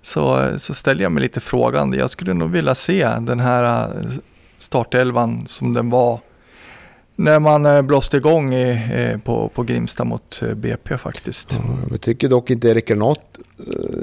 [0.01, 1.97] så, så ställer jag mig lite frågande.
[1.97, 4.11] Jag skulle nog vilja se den här eh,
[4.57, 6.19] startelvan som den var
[7.15, 11.59] när man eh, blåste igång i, på, på Grimsta mot BP faktiskt.
[11.91, 13.21] Jag tycker dock inte Erik Granath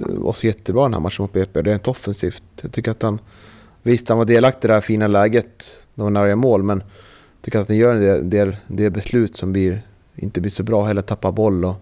[0.09, 1.63] var så jättebra den här matchen mot BP.
[1.63, 2.43] Rent offensivt.
[2.63, 3.19] Jag tycker att han...
[3.87, 5.87] Visst, han var delaktig i det här fina läget.
[5.95, 9.37] Det var nära mål, men jag tycker att han gör en del, del, del beslut
[9.37, 9.83] som blir,
[10.17, 11.03] inte blir så bra heller.
[11.03, 11.75] Tappar boll och...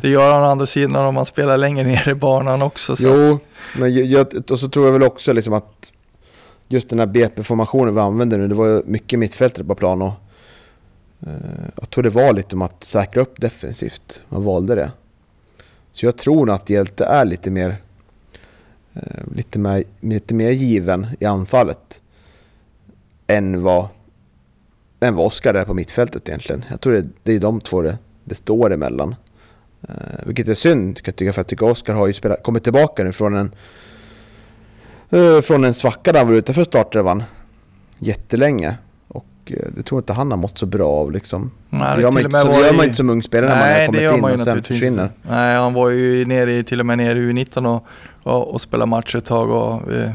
[0.00, 2.96] Det gör han å andra sidan om man spelar längre ner i banan också.
[2.96, 3.38] Så att, Jo,
[3.78, 5.92] men jag, och så tror jag väl också liksom att
[6.68, 10.12] just den här BP-formationen vi använder nu, det var ju mycket mittfältare på plan och
[11.26, 11.32] eh,
[11.76, 14.22] jag tror det var lite om att säkra upp defensivt.
[14.28, 14.92] Man valde det.
[15.92, 17.76] Så jag tror nog att Hjälte är lite mer eh,
[19.34, 22.02] lite, mer, lite mer given i anfallet
[23.26, 23.88] än vad,
[25.00, 26.64] än vad Oskar är på mittfältet egentligen.
[26.70, 29.14] Jag tror det, det är de två det, det står emellan.
[29.88, 29.94] Eh,
[30.26, 33.12] vilket är synd, tycker jag, för jag tycker Oskar har ju spelat, kommit tillbaka nu
[33.12, 33.54] från en
[35.10, 37.22] eh, från en svacka där han var utanför startelvan
[37.98, 38.76] jättelänge.
[39.08, 41.50] Och eh, det tror jag inte han har mått så bra av liksom.
[41.70, 44.10] nej, Det gör man, inte, så, gör man inte som ung spelare när man har
[44.10, 45.10] kommit in och sen försvinner.
[45.22, 47.86] Nej, han var ju nere i, till och med nere i U19 och,
[48.28, 49.50] och, och spelade matcher ett tag.
[49.50, 50.10] Och, eh,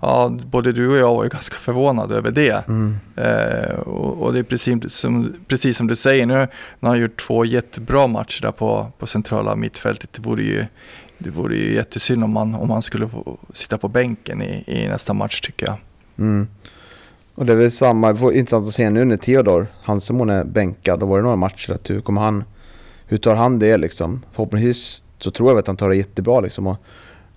[0.00, 2.68] ja, både du och jag var ju ganska förvånade över det.
[2.68, 2.96] Mm.
[3.16, 6.48] Eh, och, och det är precis som, precis som du säger, nu
[6.80, 10.12] han har gjort två jättebra matcher där på, på centrala mittfältet.
[10.12, 10.64] Det vore ju,
[11.18, 13.08] det vore ju jättesynd om man, om man skulle
[13.52, 15.76] sitta på bänken i, i nästa match tycker jag.
[16.18, 16.48] Mm.
[17.34, 20.44] Och det är väl samma, det var intressant att se nu när Theodor Hansemon är
[20.44, 21.00] bänkad.
[21.00, 22.44] Då var det några matcher att hur kommer han,
[23.06, 24.22] hur tar han det liksom?
[24.32, 26.76] Förhoppningsvis så tror jag att han tar det jättebra liksom och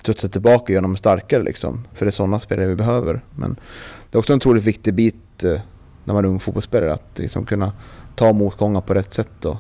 [0.08, 1.88] studsa tillbaka och göra dem starkare liksom.
[1.94, 3.22] För det är sådana spelare vi behöver.
[3.36, 3.60] Men
[4.12, 5.60] det är också en otroligt viktig bit eh,
[6.04, 7.72] när man är ung fotbollsspelare att liksom kunna
[8.16, 9.58] ta motgångar på rätt sätt och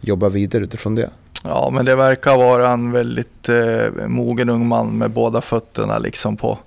[0.00, 1.10] jobba vidare utifrån det.
[1.44, 6.36] Ja, men det verkar vara en väldigt eh, mogen ung man med båda fötterna liksom
[6.36, 6.58] på,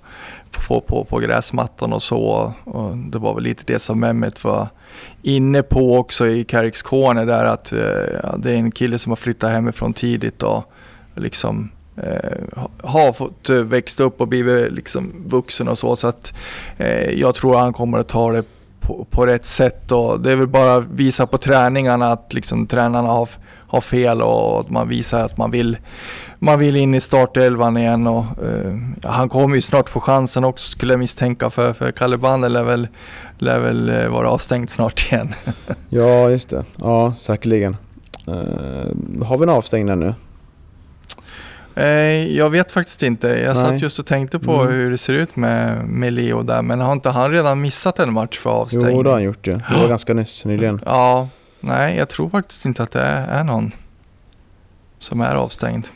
[0.50, 2.54] på, på, på gräsmattan och så.
[2.64, 4.68] Och det var väl lite det som Mehmet var
[5.22, 9.16] inne på också i Carricks Corner där att eh, det är en kille som har
[9.16, 10.64] flyttat hemifrån tidigt och
[11.14, 11.70] liksom
[12.02, 15.96] eh, har fått eh, växa upp och blivit liksom vuxen och så.
[15.96, 16.34] Så att
[16.76, 18.44] eh, jag tror han kommer att ta det
[18.80, 22.66] på, på rätt sätt och det är väl bara att visa på träningarna att liksom
[22.66, 23.28] tränarna har,
[23.66, 25.76] har fel och att man visar att man vill,
[26.38, 30.72] man vill in i startelvan igen och eh, han kommer ju snart få chansen också
[30.72, 32.88] skulle jag misstänka för, för Kalle Banner lär väl,
[33.38, 35.34] lär väl eh, vara avstängd snart igen.
[35.88, 36.64] Ja, just det.
[36.76, 37.76] Ja, säkerligen.
[38.28, 40.14] Uh, har vi en avstängning nu?
[41.74, 41.84] Eh,
[42.36, 43.28] jag vet faktiskt inte.
[43.28, 43.78] Jag satt Nej.
[43.82, 44.74] just och tänkte på Mm.
[44.74, 48.12] hur det ser ut med, med Leo där men har inte han redan missat en
[48.12, 48.96] match för avstängning?
[48.96, 49.50] Jo, det har han gjort det.
[49.70, 50.80] Det var ganska nyss, nyligen.
[50.86, 51.28] Ja,
[51.60, 53.72] nej jag tror faktiskt inte att det är, är någon
[54.98, 55.86] som är avstängd.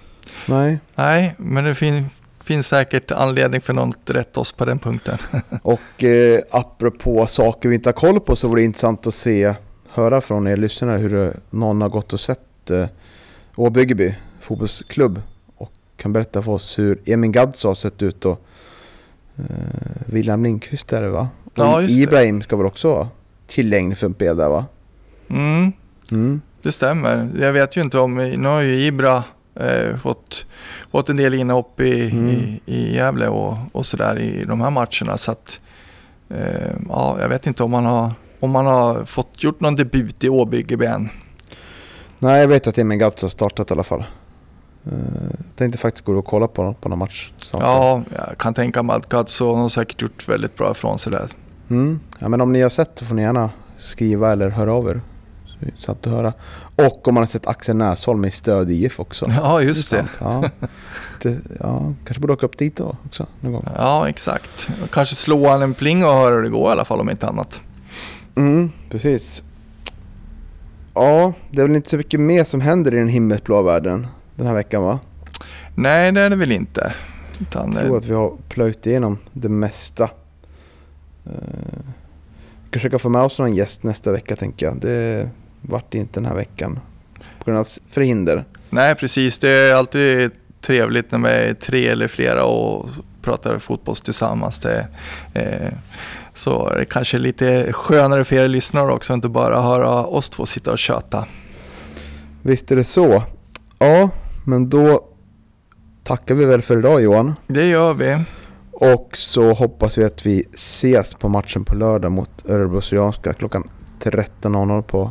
[0.47, 0.79] Nej.
[0.95, 2.07] Nej, men det fin,
[2.45, 5.19] finns säkert anledning för någon att rätta oss på den punkten.
[5.63, 9.55] Och eh, apropå saker vi inte har koll på så vore det intressant att se,
[9.91, 12.87] höra från er lyssnare hur det, någon har gått och sett eh,
[13.57, 15.23] Åbyggeby fotbollsklubb
[16.05, 18.41] kan berätta för oss hur Emin Gadzo har sett ut och
[19.39, 19.45] eh,
[20.07, 21.29] William Lindqvist är det va?
[21.55, 22.03] Ja, just det.
[22.03, 23.09] Ibrahim ska väl också vara
[23.47, 24.67] tillgänglig för en spel där va?
[25.31, 25.73] Mm,
[26.13, 26.41] Mm.
[26.63, 27.29] det stämmer.
[27.41, 29.25] Jag vet ju inte om, nu har ju Ibra
[29.55, 30.47] eh, fått,
[30.91, 32.29] fått en del inhopp i, Mm.
[32.29, 35.17] i, i Gävle och, och sådär i de här matcherna.
[35.17, 35.61] Så att,
[36.29, 40.25] eh, ja, jag vet inte om man har, om man har fått gjort någon debut
[40.25, 41.09] i Åbyggeby än.
[42.19, 44.05] Nej, jag vet att Emin Gadzo har startat i alla fall.
[44.87, 47.29] Eh, jag tänkte faktiskt gå och kolla på, på någon match.
[47.37, 47.63] snart.
[47.63, 51.31] Ja, jag kan tänka mig att Gadzo har säkert gjort väldigt bra ifrån sig där.
[51.71, 52.01] Mm.
[52.19, 55.01] Ja, men om ni har sett så får ni gärna skriva eller höra av er.
[55.47, 56.33] Så det intressant att höra.
[56.77, 59.27] Och om man har sett Axel Näsholm i Stöd IF också.
[59.31, 59.99] Ja, just det.
[59.99, 60.53] Intressant.
[60.61, 60.69] Ja.
[61.23, 61.39] det.
[61.61, 63.69] Ja, kanske borde åka upp dit då också någon gång.
[63.77, 64.69] Ja, exakt.
[64.91, 67.29] Kanske slå han en pling och höra hur det går i alla fall om inte
[67.29, 67.61] annat.
[68.37, 69.43] Mm, precis.
[70.95, 74.07] Ja, det är väl inte så mycket mer som händer i den himmelsblå världen
[74.37, 75.01] den här veckan va?
[75.75, 76.93] Nej, det är det väl inte.
[77.41, 80.11] Utan, Jag tror att vi har plöjt igenom det mesta.
[81.25, 81.31] Vi
[82.69, 84.81] ska försöka få med oss någon gäst nästa vecka tänker jag.
[84.81, 85.29] Det
[85.61, 86.79] vart inte den här veckan.
[87.39, 88.45] På grund av förhinder.
[88.71, 89.39] Nej, precis.
[89.39, 90.31] Det är alltid
[90.61, 92.89] trevligt när vi är tre eller flera och
[93.23, 94.59] pratar fotboll tillsammans.
[94.59, 94.87] Det,
[95.35, 95.73] eh,
[96.35, 100.47] så är det kanske lite skönare för er lyssnare också, inte bara höra oss två
[100.47, 101.27] sitta och köta.
[102.43, 103.23] Visst är det så.
[103.79, 104.11] Ja,
[104.45, 105.09] men då
[106.03, 107.35] tackar vi väl för idag Johan.
[107.47, 108.25] Det gör vi.
[108.73, 113.69] Och så hoppas vi att vi ses på matchen på lördag mot Örebro Syrianska klockan
[114.01, 115.11] 13.00 på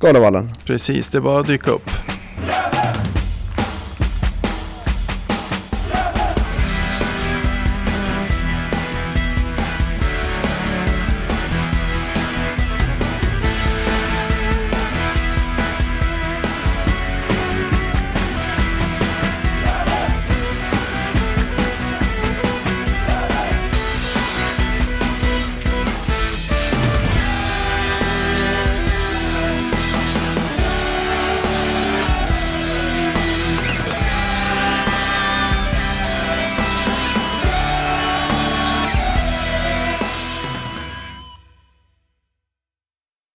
[0.00, 0.50] Galavallen.
[0.64, 1.90] Precis, det är bara att dyka upp.